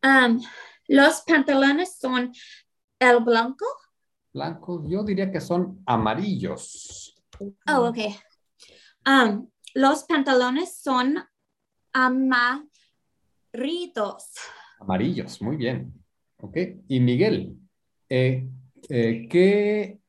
[0.04, 0.40] Um,
[0.88, 2.32] los pantalones son
[3.00, 3.66] el blanco.
[4.32, 7.16] blancos, yo diría que son amarillos.
[7.66, 8.16] Oh, okay.
[9.06, 11.16] Um, los pantalones son
[11.93, 13.53] amarillos.
[14.80, 15.93] Amarillos, muy bien.
[16.38, 16.57] Ok.
[16.88, 17.57] Y Miguel,
[18.09, 18.49] eh,
[18.88, 20.01] eh, ¿qué,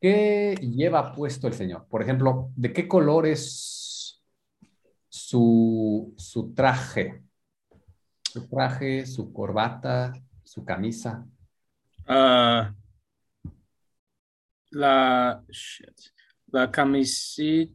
[0.00, 1.86] qué lleva puesto el señor?
[1.88, 4.22] Por ejemplo, ¿de qué color es
[5.08, 7.22] su, su traje?
[8.22, 10.12] Su traje, su corbata,
[10.44, 11.26] su camisa.
[12.08, 12.72] Uh,
[14.70, 15.98] la shit.
[16.48, 17.74] La camiseta,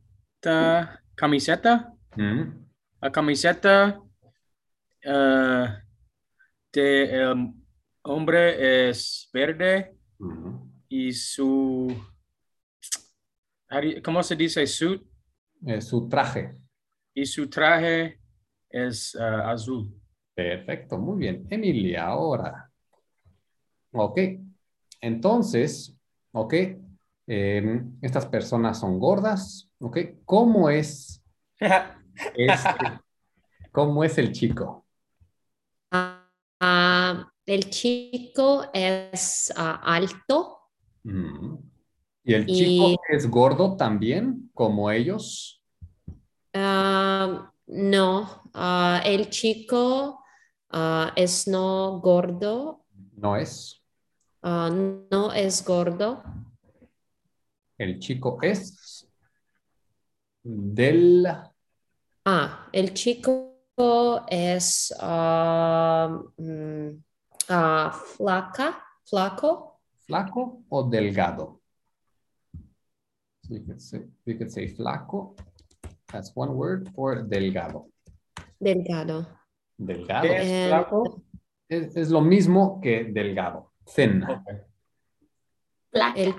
[1.15, 2.70] camiseta, Mm,
[3.01, 3.99] la camiseta
[5.05, 5.65] uh,
[6.71, 7.53] de el
[8.03, 9.97] hombre es verde
[10.87, 11.93] y su,
[14.03, 15.01] ¿cómo se dice suit?
[15.65, 16.55] Eh, su traje.
[17.13, 18.19] Y su traje
[18.69, 19.99] es uh, azul.
[20.33, 21.47] Perfecto, muy bien.
[21.49, 22.71] Emilia, ahora.
[23.91, 24.19] Ok.
[25.01, 25.97] Entonces,
[26.31, 26.53] ok.
[27.27, 29.69] eh, estas personas son gordas.
[29.79, 29.97] Ok.
[30.25, 31.23] ¿Cómo es,
[32.35, 32.99] este-
[33.71, 34.85] cómo es el chico?
[35.91, 40.59] Ah, el chico es ah, alto.
[41.03, 41.55] Mm.
[42.23, 45.61] ¿Y el Y- chico es gordo también, como ellos?
[46.53, 48.43] Ah, no,
[49.05, 50.23] el chico
[51.15, 53.81] es no gordo, No es.
[54.43, 56.23] no es gordo.
[57.77, 59.07] El chico es
[60.43, 61.25] del
[62.25, 63.55] Ah, el chico
[64.27, 65.03] es mm,
[67.49, 69.79] ah, flaca, flaco.
[70.05, 71.61] flaco o delgado.
[73.43, 75.35] So you could say, you could say flaco
[76.13, 77.87] as one word or delgado.
[78.59, 79.25] Delgado.
[79.77, 80.27] Delgado.
[80.27, 81.23] ¿Qué es Eh, flaco?
[81.67, 83.71] Es, es lo mismo que delgado.
[83.95, 84.23] Thin.
[85.91, 86.17] Black.
[86.17, 86.35] El,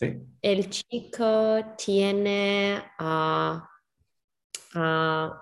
[0.00, 0.18] ¿sí?
[0.40, 3.68] el chico tiene ah,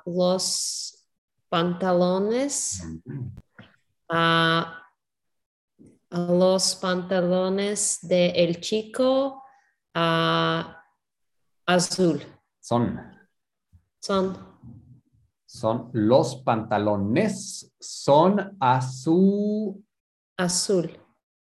[0.05, 1.09] los
[1.49, 2.83] pantalones,
[4.09, 4.83] ah,
[6.11, 9.43] los pantalones del chico
[9.95, 10.83] ah,
[11.67, 12.21] azul.
[12.61, 12.99] Son,
[14.01, 14.59] Son
[15.47, 19.83] son los pantalones son azul,
[20.37, 20.91] azul,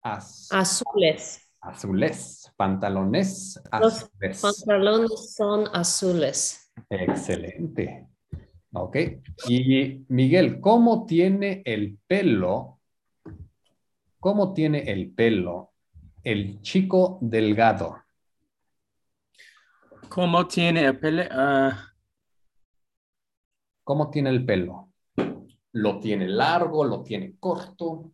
[0.03, 1.44] az- azules.
[1.65, 2.51] Azules.
[2.55, 4.41] Pantalones Los azules.
[4.41, 6.71] pantalones son azules.
[6.89, 8.07] Excelente.
[8.73, 8.97] Ok.
[9.47, 12.79] Y Miguel, ¿cómo tiene el pelo?
[14.19, 15.71] ¿Cómo tiene el pelo
[16.23, 17.97] el chico delgado?
[20.09, 21.23] ¿Cómo tiene el pelo?
[21.31, 21.91] Ah,
[23.83, 24.89] ¿Cómo tiene el pelo?
[25.73, 26.83] ¿Lo tiene largo?
[26.85, 28.11] ¿Lo tiene corto?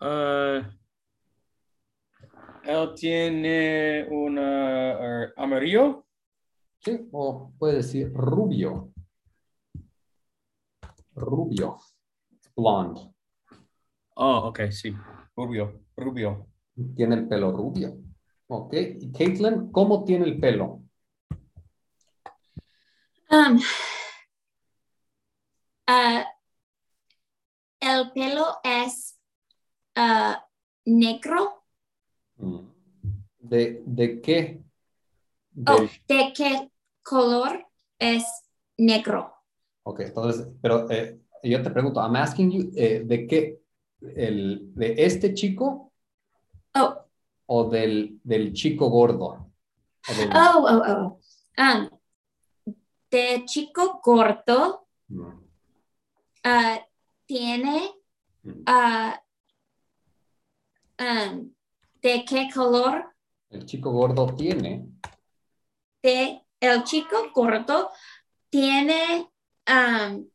[0.00, 0.70] ah,
[2.64, 6.06] él tiene una ah, amarillo.
[6.78, 8.92] Sí, o puede decir rubio.
[11.14, 11.76] Rubio.
[12.56, 13.12] Blonde.
[14.14, 14.94] Oh, ok, sí.
[15.36, 16.46] Rubio, rubio.
[16.94, 17.98] Tiene el pelo rubio.
[18.48, 18.74] Ok.
[18.74, 20.82] ¿Y Caitlin, cómo tiene el pelo?
[23.30, 23.60] Um,
[25.86, 26.26] ah,
[27.78, 29.18] el pelo es
[29.94, 30.44] ah,
[30.84, 31.59] negro.
[32.40, 32.60] Mm.
[33.40, 34.62] ¿De, de qué?
[35.66, 36.70] Oh, ¿de qué
[37.02, 37.66] color
[37.98, 38.24] es
[38.76, 39.34] negro?
[39.82, 43.60] Ok, entonces, pero eh, yo te pregunto, I'm asking you, eh, ¿de qué?
[44.00, 45.92] El, ¿De este chico
[46.74, 47.04] Oh,
[47.46, 49.50] o del, del chico gordo?
[50.16, 51.20] Del- oh, oh, oh.
[51.58, 51.90] Um,
[53.10, 55.40] de chico corto Mm,
[56.44, 56.78] ah,
[57.26, 57.90] tiene
[58.66, 59.20] ah,
[61.00, 61.52] um,
[62.02, 63.14] de qué color
[63.50, 64.88] El chico gordo tiene,
[66.02, 67.90] de el chico corto
[68.48, 69.28] tiene
[69.68, 70.28] um,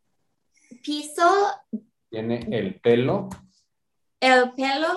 [0.83, 1.29] piso
[2.09, 3.29] tiene el pelo,
[4.19, 4.87] el pelo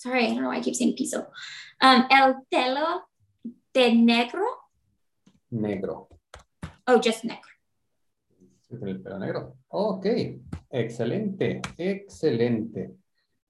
[0.00, 1.28] sorry I don't know why I keep saying piso.
[1.82, 3.08] Um, el pelo
[3.74, 4.44] de negro.
[5.50, 6.08] Negro.
[6.86, 7.50] oh just negro.
[8.70, 9.56] El pelo negro.
[9.68, 10.06] Ok,
[10.70, 12.94] excelente, excelente.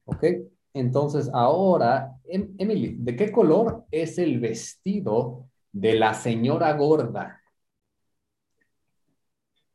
[0.04, 0.24] Ok,
[0.72, 7.42] entonces ahora, Em- Emily, ¿de qué color es el vestido de la señora gorda?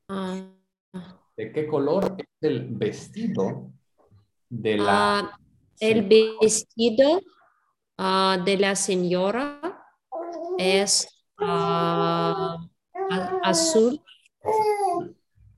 [0.08, 0.42] Ah,
[1.36, 3.72] ¿De qué color es el vestido
[4.50, 5.20] de la...
[5.20, 5.40] ah,
[5.80, 7.20] el vestido
[7.98, 9.60] ah, de la señora
[10.58, 11.10] es
[13.44, 14.02] azul.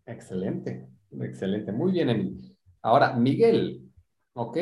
[0.06, 1.72] Excelente, excelente.
[1.72, 2.58] Muy bien, Emily.
[2.82, 3.92] Ahora, Miguel,
[4.34, 4.58] ¿ok?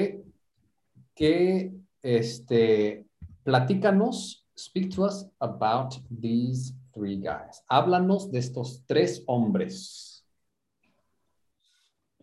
[1.16, 1.72] Que,
[2.04, 3.06] este,
[3.46, 7.62] platícanos, speak to us about these three guys.
[7.72, 10.24] Háblanos de estos tres hombres.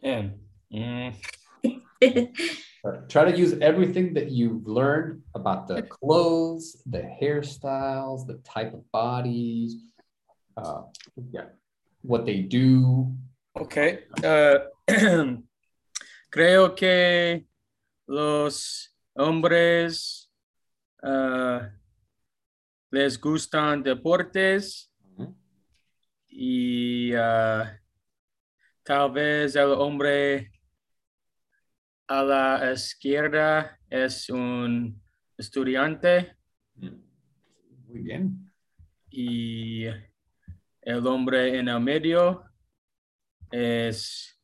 [0.02, 0.38] And,
[0.72, 1.14] mm,
[3.08, 8.82] Try to use everything that you've learned about the clothes, the hairstyles, the type of
[8.90, 9.76] bodies,
[10.56, 10.82] uh,
[11.30, 11.44] yeah,
[12.02, 13.14] what they do.
[13.54, 14.00] ok.
[14.24, 14.66] ah,
[16.32, 17.46] creo que
[18.06, 20.30] los hombres
[21.02, 21.70] ah,
[22.90, 24.90] les gustan deportes
[26.28, 27.78] y ah,
[28.82, 30.50] tal vez el hombre
[32.08, 35.00] a la izquierda es un
[35.38, 36.36] estudiante
[36.74, 37.02] Mm.
[37.86, 38.50] Muy bien.
[39.10, 42.42] y el hombre en el medio
[43.50, 44.40] es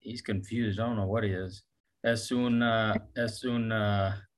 [0.00, 1.64] he's confused I don't know what he is
[2.02, 4.28] es una es una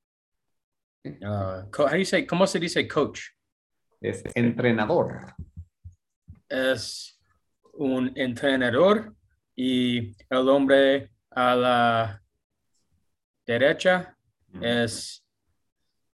[1.05, 3.21] uh, co- how do you say cómo se dice coach
[4.01, 5.35] Es entrenador.
[6.49, 7.19] es
[7.75, 9.15] un entrenador
[9.57, 12.23] y el hombre a la
[13.47, 14.17] derecha
[14.61, 15.25] es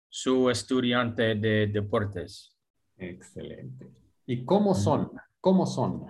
[0.09, 2.55] su estudiante de deportes
[3.01, 3.87] Excelente.
[4.27, 5.13] ¿Y cómo son?
[5.41, 6.05] ¿Cómo son?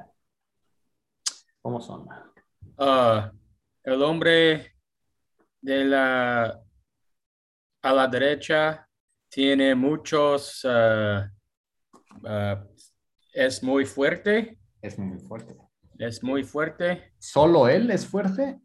[1.61, 2.09] ¿Cómo son?
[2.79, 3.31] Ah,
[3.85, 4.73] el hombre
[5.61, 6.63] de la
[7.83, 8.89] a la derecha
[9.29, 11.31] tiene muchos ah,
[12.25, 12.65] ah,
[13.33, 15.57] es muy fuerte Es muy fuerte.
[15.99, 18.61] es muy fuerte ¿Solo él es fuerte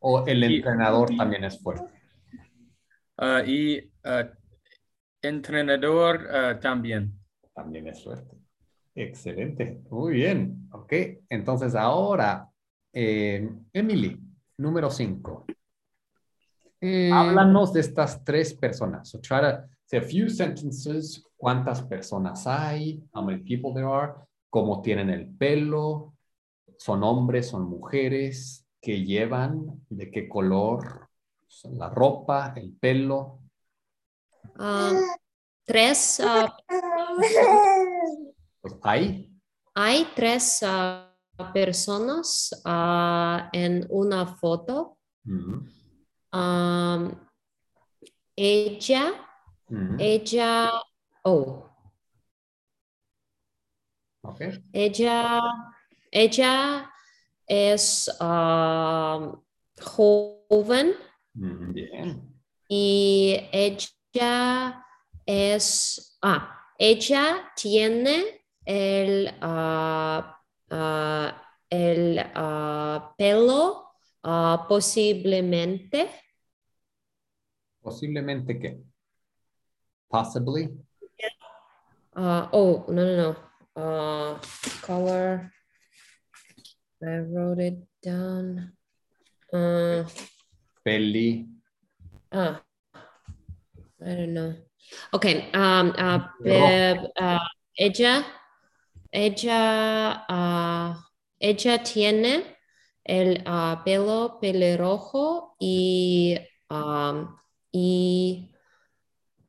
[0.00, 1.92] o el Y- entrenador también es fuerte?
[3.18, 3.90] ah, y
[5.22, 6.28] entrenador
[6.60, 7.12] también
[7.54, 8.36] También es fuerte.
[8.94, 9.82] Excelente.
[9.90, 10.68] Muy bien.
[10.72, 10.92] Ok.
[11.28, 12.48] Entonces ahora,
[12.92, 14.18] eh, Emily,
[14.58, 15.46] número cinco.
[16.80, 19.08] Mm, Háblanos de estas tres personas.
[19.10, 21.22] So try to say a few sentences.
[21.36, 23.02] ¿Cuántas personas hay?
[23.14, 24.14] How many people there are?
[24.50, 26.14] ¿Cómo tienen el pelo?
[26.78, 27.48] ¿Son hombres?
[27.48, 28.66] ¿Son mujeres?
[28.80, 29.84] ¿Qué llevan?
[29.88, 31.08] ¿De qué color?
[31.64, 33.40] La ropa, el pelo.
[34.58, 34.92] ah,
[35.64, 36.56] tres, ah,
[38.60, 39.30] Pues hay.
[39.74, 41.14] hay tres ah,
[41.52, 44.96] personas ah, en una foto.
[45.26, 45.64] Ujú,
[48.36, 49.12] Ella,
[49.68, 50.70] ujú, ella,
[51.24, 51.66] oh,
[54.22, 54.40] ok.
[54.72, 55.40] ella,
[56.12, 56.90] ella
[57.48, 59.42] es am,
[59.80, 60.94] joven
[61.34, 62.34] Mm, Bien.
[62.68, 64.84] y ella
[65.26, 70.42] es, ah, ella tiene el, ah,
[71.70, 73.89] el ah, pelo
[74.22, 76.08] ah, posiblemente.
[77.82, 78.78] Posiblemente que.
[80.08, 80.68] Possibly.
[82.14, 83.36] ah, oh, no, no, no.
[83.76, 84.40] ah,
[84.82, 85.52] color.
[87.02, 88.72] I wrote it down.
[89.52, 90.04] Ah,
[90.84, 91.46] Peli.
[92.32, 92.62] ah,
[94.04, 94.54] I don't know.
[95.14, 95.50] Okay.
[95.54, 97.46] Um, pe- ah,
[97.78, 98.26] ella,
[99.12, 101.04] ella, ah,
[101.40, 102.56] ella tiene
[103.10, 106.38] el ah, pelo pelirrojo y,
[106.70, 107.36] um,
[107.72, 108.50] y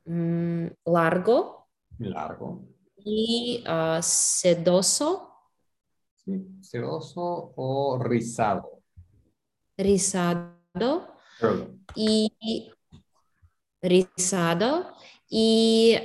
[0.06, 1.68] mm, largo
[2.00, 2.64] Largo.
[2.98, 5.28] y ah, sedoso,
[6.24, 6.34] Sí.
[6.62, 8.84] Sedoso o rizado.
[9.76, 11.84] rizado Perdón.
[11.96, 12.72] y
[13.82, 14.94] rizado
[15.30, 15.98] y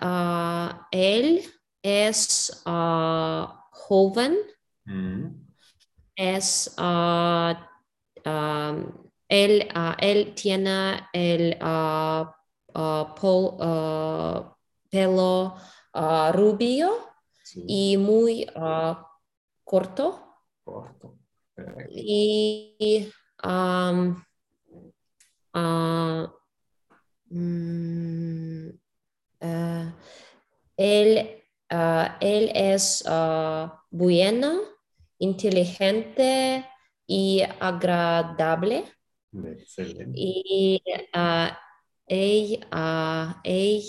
[0.00, 1.42] ah, él
[1.82, 2.62] es
[3.72, 4.36] joven,
[4.84, 5.45] Mm.
[6.16, 6.74] Es
[8.24, 8.92] am,
[9.28, 11.56] él, ah, él tiene el
[13.20, 13.56] pol-
[14.90, 15.54] pelo
[16.32, 16.90] rubio
[17.44, 17.64] Sí.
[17.68, 18.46] y muy
[19.64, 20.22] corto.
[21.90, 23.08] Y
[23.42, 23.92] ah,
[27.30, 28.68] mm,
[30.76, 31.42] él,
[32.20, 33.04] él es
[33.90, 34.60] bueno,
[35.18, 36.64] inteligente
[37.06, 38.84] y agradable.
[39.32, 40.10] Excelente.
[40.14, 40.82] Y
[41.12, 41.58] ah,
[42.06, 43.82] él, ah, él,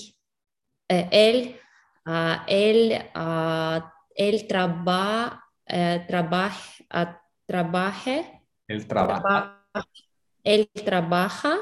[0.89, 1.59] eh, él,
[2.47, 3.01] él,
[4.15, 9.21] él traba- eh, trabaja, ah, trabaje, El trabajo.
[9.21, 9.65] traba-
[10.43, 11.57] él trabaja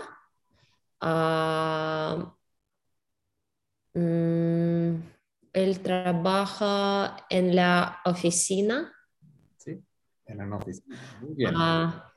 [3.94, 4.96] mm,
[5.54, 8.92] él trabaja en la oficina.
[10.28, 10.98] Una oficina.
[11.22, 11.54] Muy bien.
[11.56, 12.12] ah,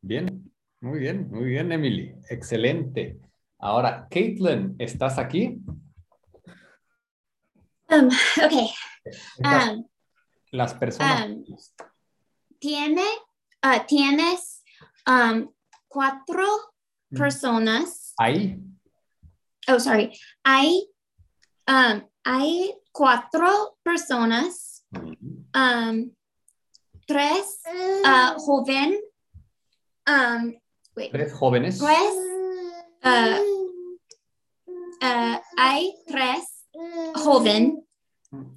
[0.00, 0.52] Bien.
[0.80, 1.30] Muy bien.
[1.30, 2.14] Muy bien, Emily.
[2.28, 3.18] Excelente.
[3.58, 5.58] Ahora, Caitlin, ¿estás aquí?
[7.88, 8.08] Um,
[8.44, 8.70] okay.
[9.04, 9.88] Estas- Um,
[10.52, 11.26] las personas.
[11.30, 11.44] um,
[12.58, 13.04] tiene,
[13.64, 14.62] uh, tienes
[15.06, 15.50] um,
[15.88, 16.44] cuatro
[17.10, 17.16] Mm.
[17.18, 18.14] personas.
[18.18, 18.58] ahí.
[19.68, 20.12] Oh, sorry.
[20.42, 20.90] Hay,
[21.68, 24.86] um, hay cuatro personas.
[27.06, 27.60] Tres
[28.04, 29.00] uh, joven.
[30.06, 30.54] Um,
[30.96, 31.12] wait.
[31.12, 31.78] Tres jóvenes.
[31.78, 32.14] Tres.
[33.04, 33.38] Uh,
[35.02, 36.64] uh, hay tres
[37.14, 37.86] joven.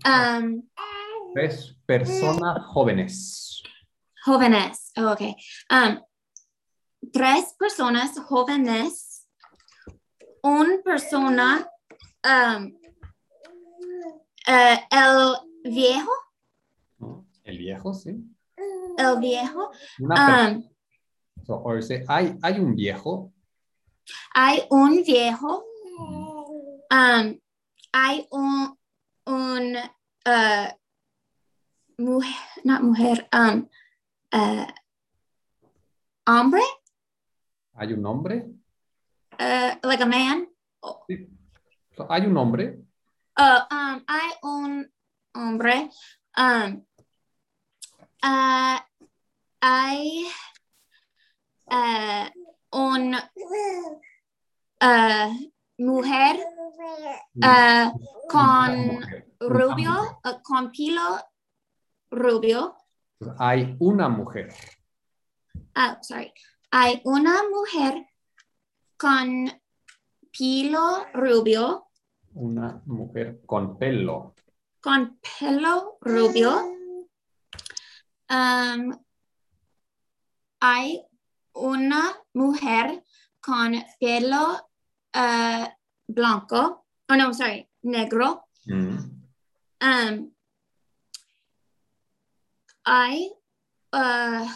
[0.05, 0.63] Um,
[1.33, 3.61] Tres personas jóvenes.
[4.25, 4.91] jóvenes.
[4.97, 5.35] Oh, okay.
[5.69, 6.01] Um,
[7.13, 9.27] tres personas jóvenes.
[10.41, 11.69] Un persona.
[12.23, 12.73] Um,
[14.47, 16.11] uh, el viejo.
[17.43, 18.15] El viejo, sí.
[18.97, 19.71] El viejo.
[19.99, 20.47] Una.
[20.51, 20.63] Um,
[21.45, 23.31] So, or say, hay, hay un viejo.
[24.35, 25.63] hay un viejo.
[26.91, 27.39] Um,
[27.93, 28.75] hay un,
[29.25, 29.77] un
[30.25, 30.67] uh,
[31.97, 32.35] mujer,
[32.65, 33.69] not mujer, um,
[34.33, 34.65] uh,
[36.27, 36.61] hombre,
[37.77, 38.43] Hay un hombre.
[39.39, 40.47] uh, like a man.
[41.07, 41.29] Sí.
[41.95, 42.79] So, hay un hombre.
[43.37, 44.91] Uh, um, hay un
[45.33, 45.89] hombre.
[46.35, 46.83] Um,
[48.23, 48.79] uh,
[49.61, 50.25] hay
[51.65, 52.25] uh,
[52.71, 53.15] un
[54.81, 56.35] uh, mujer
[57.35, 57.91] uh,
[58.29, 59.01] con
[59.39, 61.19] rubio, con pelo
[62.11, 62.75] rubio.
[63.39, 64.53] Hay una mujer.
[65.75, 66.31] Ah, sorry.
[66.71, 68.05] Hay una mujer
[68.97, 69.49] con
[70.37, 71.87] pelo rubio,
[72.33, 74.35] Una mujer con pelo.
[74.79, 76.76] con pelo rubio.
[78.29, 78.97] Um,
[80.59, 81.01] hay
[81.53, 83.03] una mujer
[83.39, 84.69] con pelo
[85.15, 85.65] uh,
[86.07, 86.85] blanco.
[87.09, 88.47] Oh, no, sorry, negro.
[88.65, 88.97] Mm.
[89.81, 90.33] Um,
[92.83, 93.31] hay
[93.93, 94.47] uh,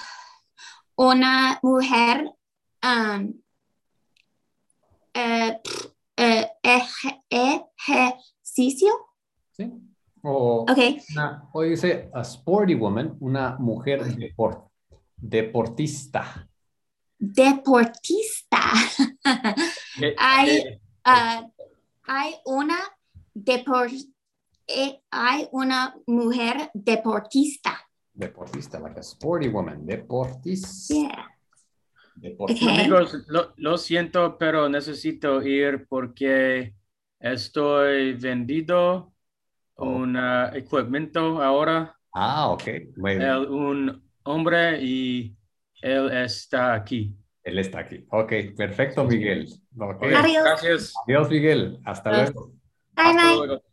[0.96, 2.30] una mujer
[2.84, 3.42] um,
[5.14, 5.62] eh,
[6.18, 8.90] eh, ej- ejercicio.
[9.52, 9.72] ¿Sí?
[10.24, 11.00] O, Okay.
[11.12, 14.68] una- o dice a sporty woman, una mujer depor-
[15.18, 16.48] deportista.
[17.18, 18.62] Deportista.
[20.02, 21.52] Eh, hay, eh, uh,
[22.08, 22.78] hay una
[23.34, 23.90] depor
[24.68, 27.78] eh, hay una mujer deportista.
[28.14, 29.86] deportista, like a sporty woman.
[29.86, 30.94] Deportista.
[30.94, 31.28] Yeah.
[32.70, 36.74] Amigos, lo, lo siento, pero necesito ir porque
[37.20, 39.11] estoy vendido.
[39.82, 41.96] Un ah, equipamiento ahora.
[42.14, 42.64] Ah, ok.
[42.98, 43.22] Muy bien.
[43.22, 45.36] El- un hombre y
[45.82, 47.16] él está aquí.
[47.44, 48.06] Él está aquí.
[48.12, 49.48] Ok, perfecto, Miguel.
[49.80, 50.04] Ok.
[50.16, 50.44] Adiós.
[50.44, 50.94] Gracias.
[51.08, 51.80] Adiós, Miguel.
[51.86, 52.32] Hasta Adiós.
[52.34, 52.52] luego.
[52.96, 53.38] Bye Hasta bye.
[53.38, 53.64] luego.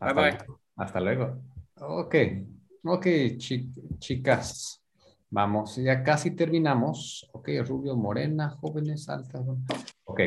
[0.00, 0.38] Hasta Bye, bye.
[0.38, 0.60] luego.
[0.76, 1.42] Hasta luego.
[1.80, 2.14] Ok,
[2.84, 3.06] ok,
[3.38, 4.80] chi- chicas.
[5.30, 7.28] Vamos, ya casi terminamos.
[7.32, 9.42] Ok, rubio, morena, jóvenes, altas.
[10.04, 10.20] Ok,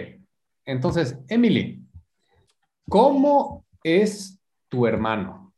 [0.66, 1.82] entonces, Emily,
[2.90, 4.37] ¿cómo es
[4.70, 5.54] tu hermano?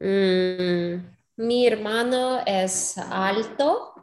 [0.00, 1.06] Mm,
[1.36, 3.94] mi hermano es alto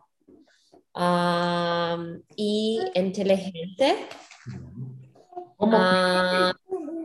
[2.36, 4.08] y inteligente.
[5.58, 6.54] ¿Cómo, Ah,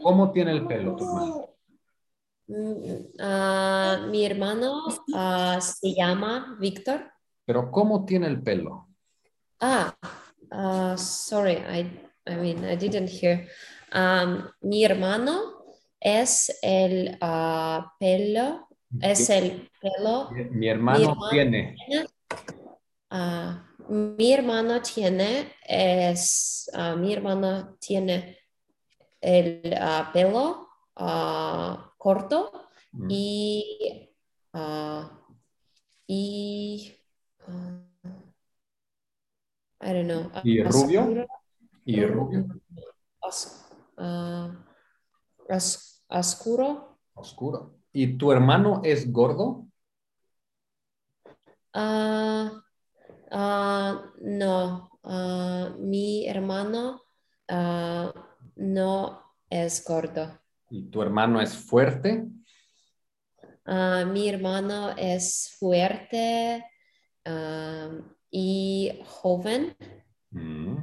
[0.03, 1.49] cómo tiene el pelo tu hermano?
[2.47, 4.85] mm, ah, mi hermano
[5.15, 7.11] ah, se llama Víctor.
[7.47, 8.89] Pero ¿cómo tiene el pelo?
[9.61, 9.95] Ah,
[10.51, 11.91] ah, sorry, I,
[12.27, 13.49] I mean, I didn't hear.
[13.93, 15.54] Um, mi hermano
[16.05, 18.69] es el ah, pelo,
[19.01, 20.31] es el pelo.
[20.53, 21.31] Mi hermano, Mi hermano.
[21.31, 21.77] tiene.
[23.11, 28.39] ah, mi hermano tiene es ah, mi hermano tiene
[29.21, 29.63] el
[30.13, 30.69] pelo
[31.99, 32.61] corto
[32.97, 34.09] Mm, y
[36.07, 36.95] y
[39.81, 40.31] I don't know.
[40.45, 41.27] ¿Y rubio?
[41.85, 42.47] ¿Y rubio?
[43.21, 43.65] Os-
[45.49, 46.99] os- oscuro.
[47.15, 47.77] Oscuro.
[47.93, 49.67] ¿Y tu hermano es gordo?
[51.73, 52.51] Ah,
[53.31, 57.03] ah, no, ah, mi hermano
[58.57, 60.41] no es gordo.
[60.71, 62.27] ¿Y tu hermano es fuerte?
[63.67, 66.65] Mi hermano es fuerte
[68.31, 69.77] y joven.
[70.31, 70.77] Mm,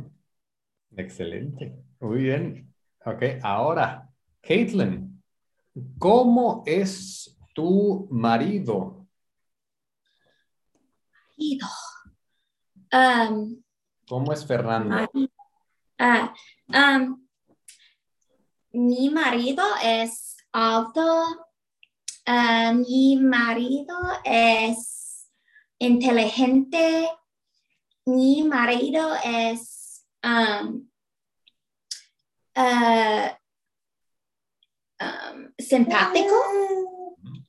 [0.95, 1.75] excelente.
[1.99, 2.73] Muy bien.
[3.05, 4.09] Ok, ahora,
[4.41, 5.10] Caitlin,
[5.97, 9.07] ¿cómo es tu marido?
[11.37, 11.67] Marido.
[12.93, 13.63] Um,
[14.07, 14.95] ¿Cómo es Fernando?
[15.97, 16.33] Ah,
[16.67, 17.27] um,
[18.73, 21.47] mi marido es alto.
[22.25, 25.29] Ah, mi marido es
[25.79, 27.09] inteligente.
[28.05, 30.89] Mi marido es um,
[34.99, 36.33] um, simpático.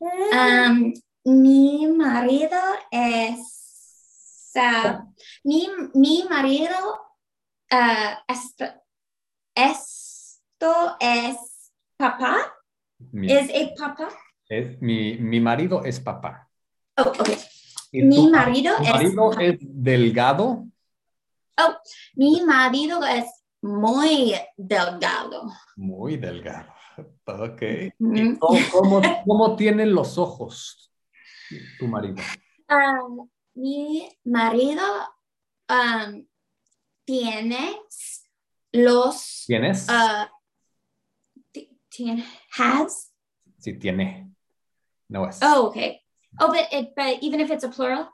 [0.01, 0.93] Um,
[1.25, 2.59] mi marido
[2.91, 3.39] es
[5.45, 6.77] mi, mi marido
[7.71, 8.65] ah, esto,
[9.55, 11.37] esto es
[11.97, 12.37] papá
[13.13, 14.09] Mi, es el papá
[14.49, 16.49] es- mi, mi marido es papá.
[16.99, 17.39] oh okay
[17.93, 19.45] ¿Y mi tu- marido tu es marido papá.
[19.45, 20.65] es delgado?
[22.15, 23.25] mi marido es
[23.63, 25.45] muy delgado
[25.77, 26.73] Muy delgado.
[27.27, 27.63] Ok.
[27.99, 30.93] ¿Y cómo, cómo, cómo tienen los ojos
[31.79, 32.17] tu marido?
[32.69, 32.99] Ah,
[33.55, 34.83] mi marido
[35.69, 36.27] um,
[37.05, 37.81] tiene
[38.73, 39.89] los ¿Tienes?
[41.53, 42.25] ti- tiene
[42.59, 43.13] has
[43.59, 44.35] Sí, tiene.
[45.09, 45.41] No es.
[45.43, 46.01] Oh, okay.
[46.41, 48.09] Oh, but it, but even if it's a plural.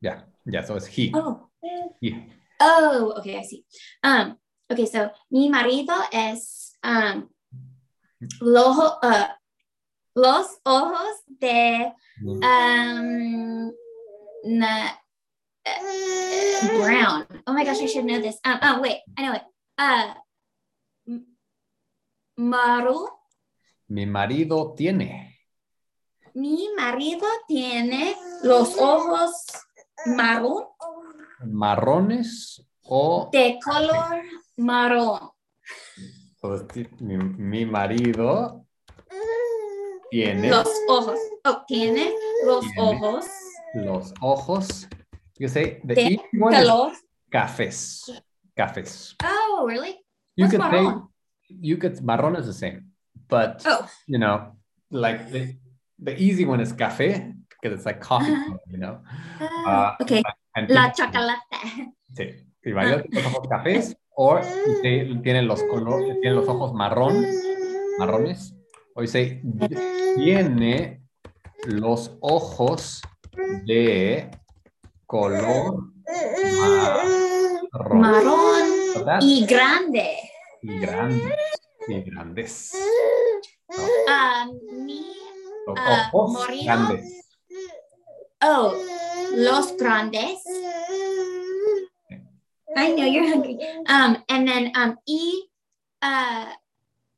[0.00, 1.12] Ya, ya, so es he.
[1.14, 1.50] Oh.
[2.00, 2.32] He.
[2.60, 3.64] Oh, okay, I see.
[4.02, 4.38] Um,
[4.70, 7.28] okay, so mi marido es um
[8.40, 9.26] los uh,
[10.14, 13.72] los ojos de um
[14.44, 14.98] na,
[15.66, 17.26] uh, brown.
[17.46, 18.38] Oh my gosh, I should know this.
[18.44, 19.42] Um, oh wait, I know it.
[19.78, 20.14] Uh,
[22.36, 23.08] maru.
[23.88, 25.38] Mi marido tiene.
[26.34, 29.44] Mi marido tiene los ojos
[30.06, 30.66] marrón
[31.44, 34.22] marrones o de color
[34.56, 35.30] marrón.
[36.42, 38.66] Pues, ti- mi, mi marido
[40.10, 41.18] tiene Los ojos.
[41.44, 42.12] Oh, tiene
[42.44, 42.80] los Tiene.
[42.96, 43.26] ojos
[43.74, 44.86] los ojos.
[45.38, 46.92] You say the De easy one is color.
[47.30, 48.22] cafés.
[48.54, 49.16] Cafés.
[49.24, 49.96] Oh, really?
[50.36, 50.94] You What's could say
[51.48, 52.92] you could marrón is the same,
[53.28, 54.56] but Oh, you know,
[54.90, 55.56] like the
[55.98, 58.58] the easy one is café because it's like coffee, Uh-huh.
[58.68, 59.00] you know.
[59.40, 60.22] ah, Uh, okay.
[60.68, 61.40] La chocolate.
[62.14, 62.24] Sí.
[62.64, 64.38] Y tiene los ojos cafés o
[64.82, 67.26] te- tiene los colores, tiene los ojos marrón,
[67.98, 68.54] marrones.
[68.94, 69.40] O dice,
[70.16, 71.02] tiene
[71.64, 73.00] los ojos
[73.64, 74.30] de
[75.06, 75.92] color
[76.60, 78.00] marrón.
[78.00, 78.62] Marrón
[79.22, 80.16] y grande.
[80.60, 81.34] Y grandes.
[81.88, 82.72] Y grandes.
[84.08, 85.06] Ah, mi,
[85.66, 86.64] Los Ah, ojos marido.
[86.64, 87.26] grandes.
[88.44, 88.74] oh,
[89.34, 90.42] los grandes.
[92.76, 93.58] I know you're hungry.
[93.88, 95.48] Um, and then um, y
[96.02, 96.46] uh,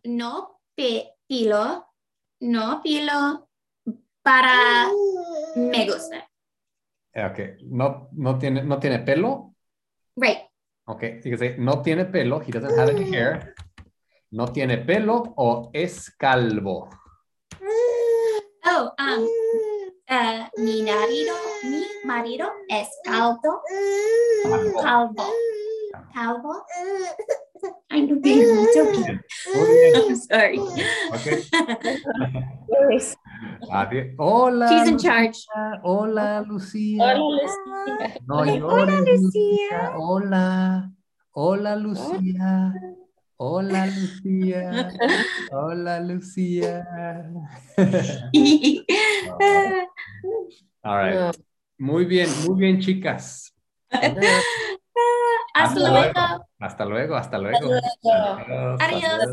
[0.05, 1.85] no pe pilo,
[2.40, 3.48] no pilo
[4.22, 4.89] para
[5.56, 6.28] me gusta.
[7.14, 7.39] Eh, Ok,
[7.70, 9.55] no, no, tiene, no tiene pelo.
[10.16, 10.48] Right.
[10.86, 12.40] Ok, you can say, no tiene pelo.
[12.40, 13.55] He doesn't have any hair.
[14.32, 16.90] No tiene pelo o es calvo.
[18.66, 19.28] Oh, um,
[20.09, 21.35] uh, mi marido,
[21.65, 23.62] mi marido es calvo,
[24.82, 25.24] calvo,
[26.12, 26.65] calvo.
[27.91, 29.19] It's okay.
[29.55, 29.95] Muy bien.
[30.09, 30.59] I'm sorry.
[30.59, 31.27] Ok.
[32.89, 33.16] Luis.
[33.70, 34.07] Adiós.
[34.19, 34.69] Hola.
[34.69, 35.47] She's in charge.
[35.82, 37.03] Hola, Lucía.
[37.03, 38.15] Hola, Lucía.
[38.27, 39.23] No Hola, llores, Lucía.
[39.23, 39.93] Lucía.
[39.97, 40.91] Hola.
[41.32, 42.74] Hola, Lucía.
[43.36, 44.89] Hola, Lucía.
[45.51, 46.86] Hola, Lucía.
[50.85, 51.35] All right.
[51.79, 53.55] Muy bien, muy bien, chicas.
[55.55, 56.13] Hasta luego.
[56.59, 57.71] Hasta luego, hasta luego.
[58.81, 59.31] Adiós.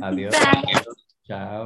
[0.00, 0.36] Adiós.
[1.24, 1.48] Chao.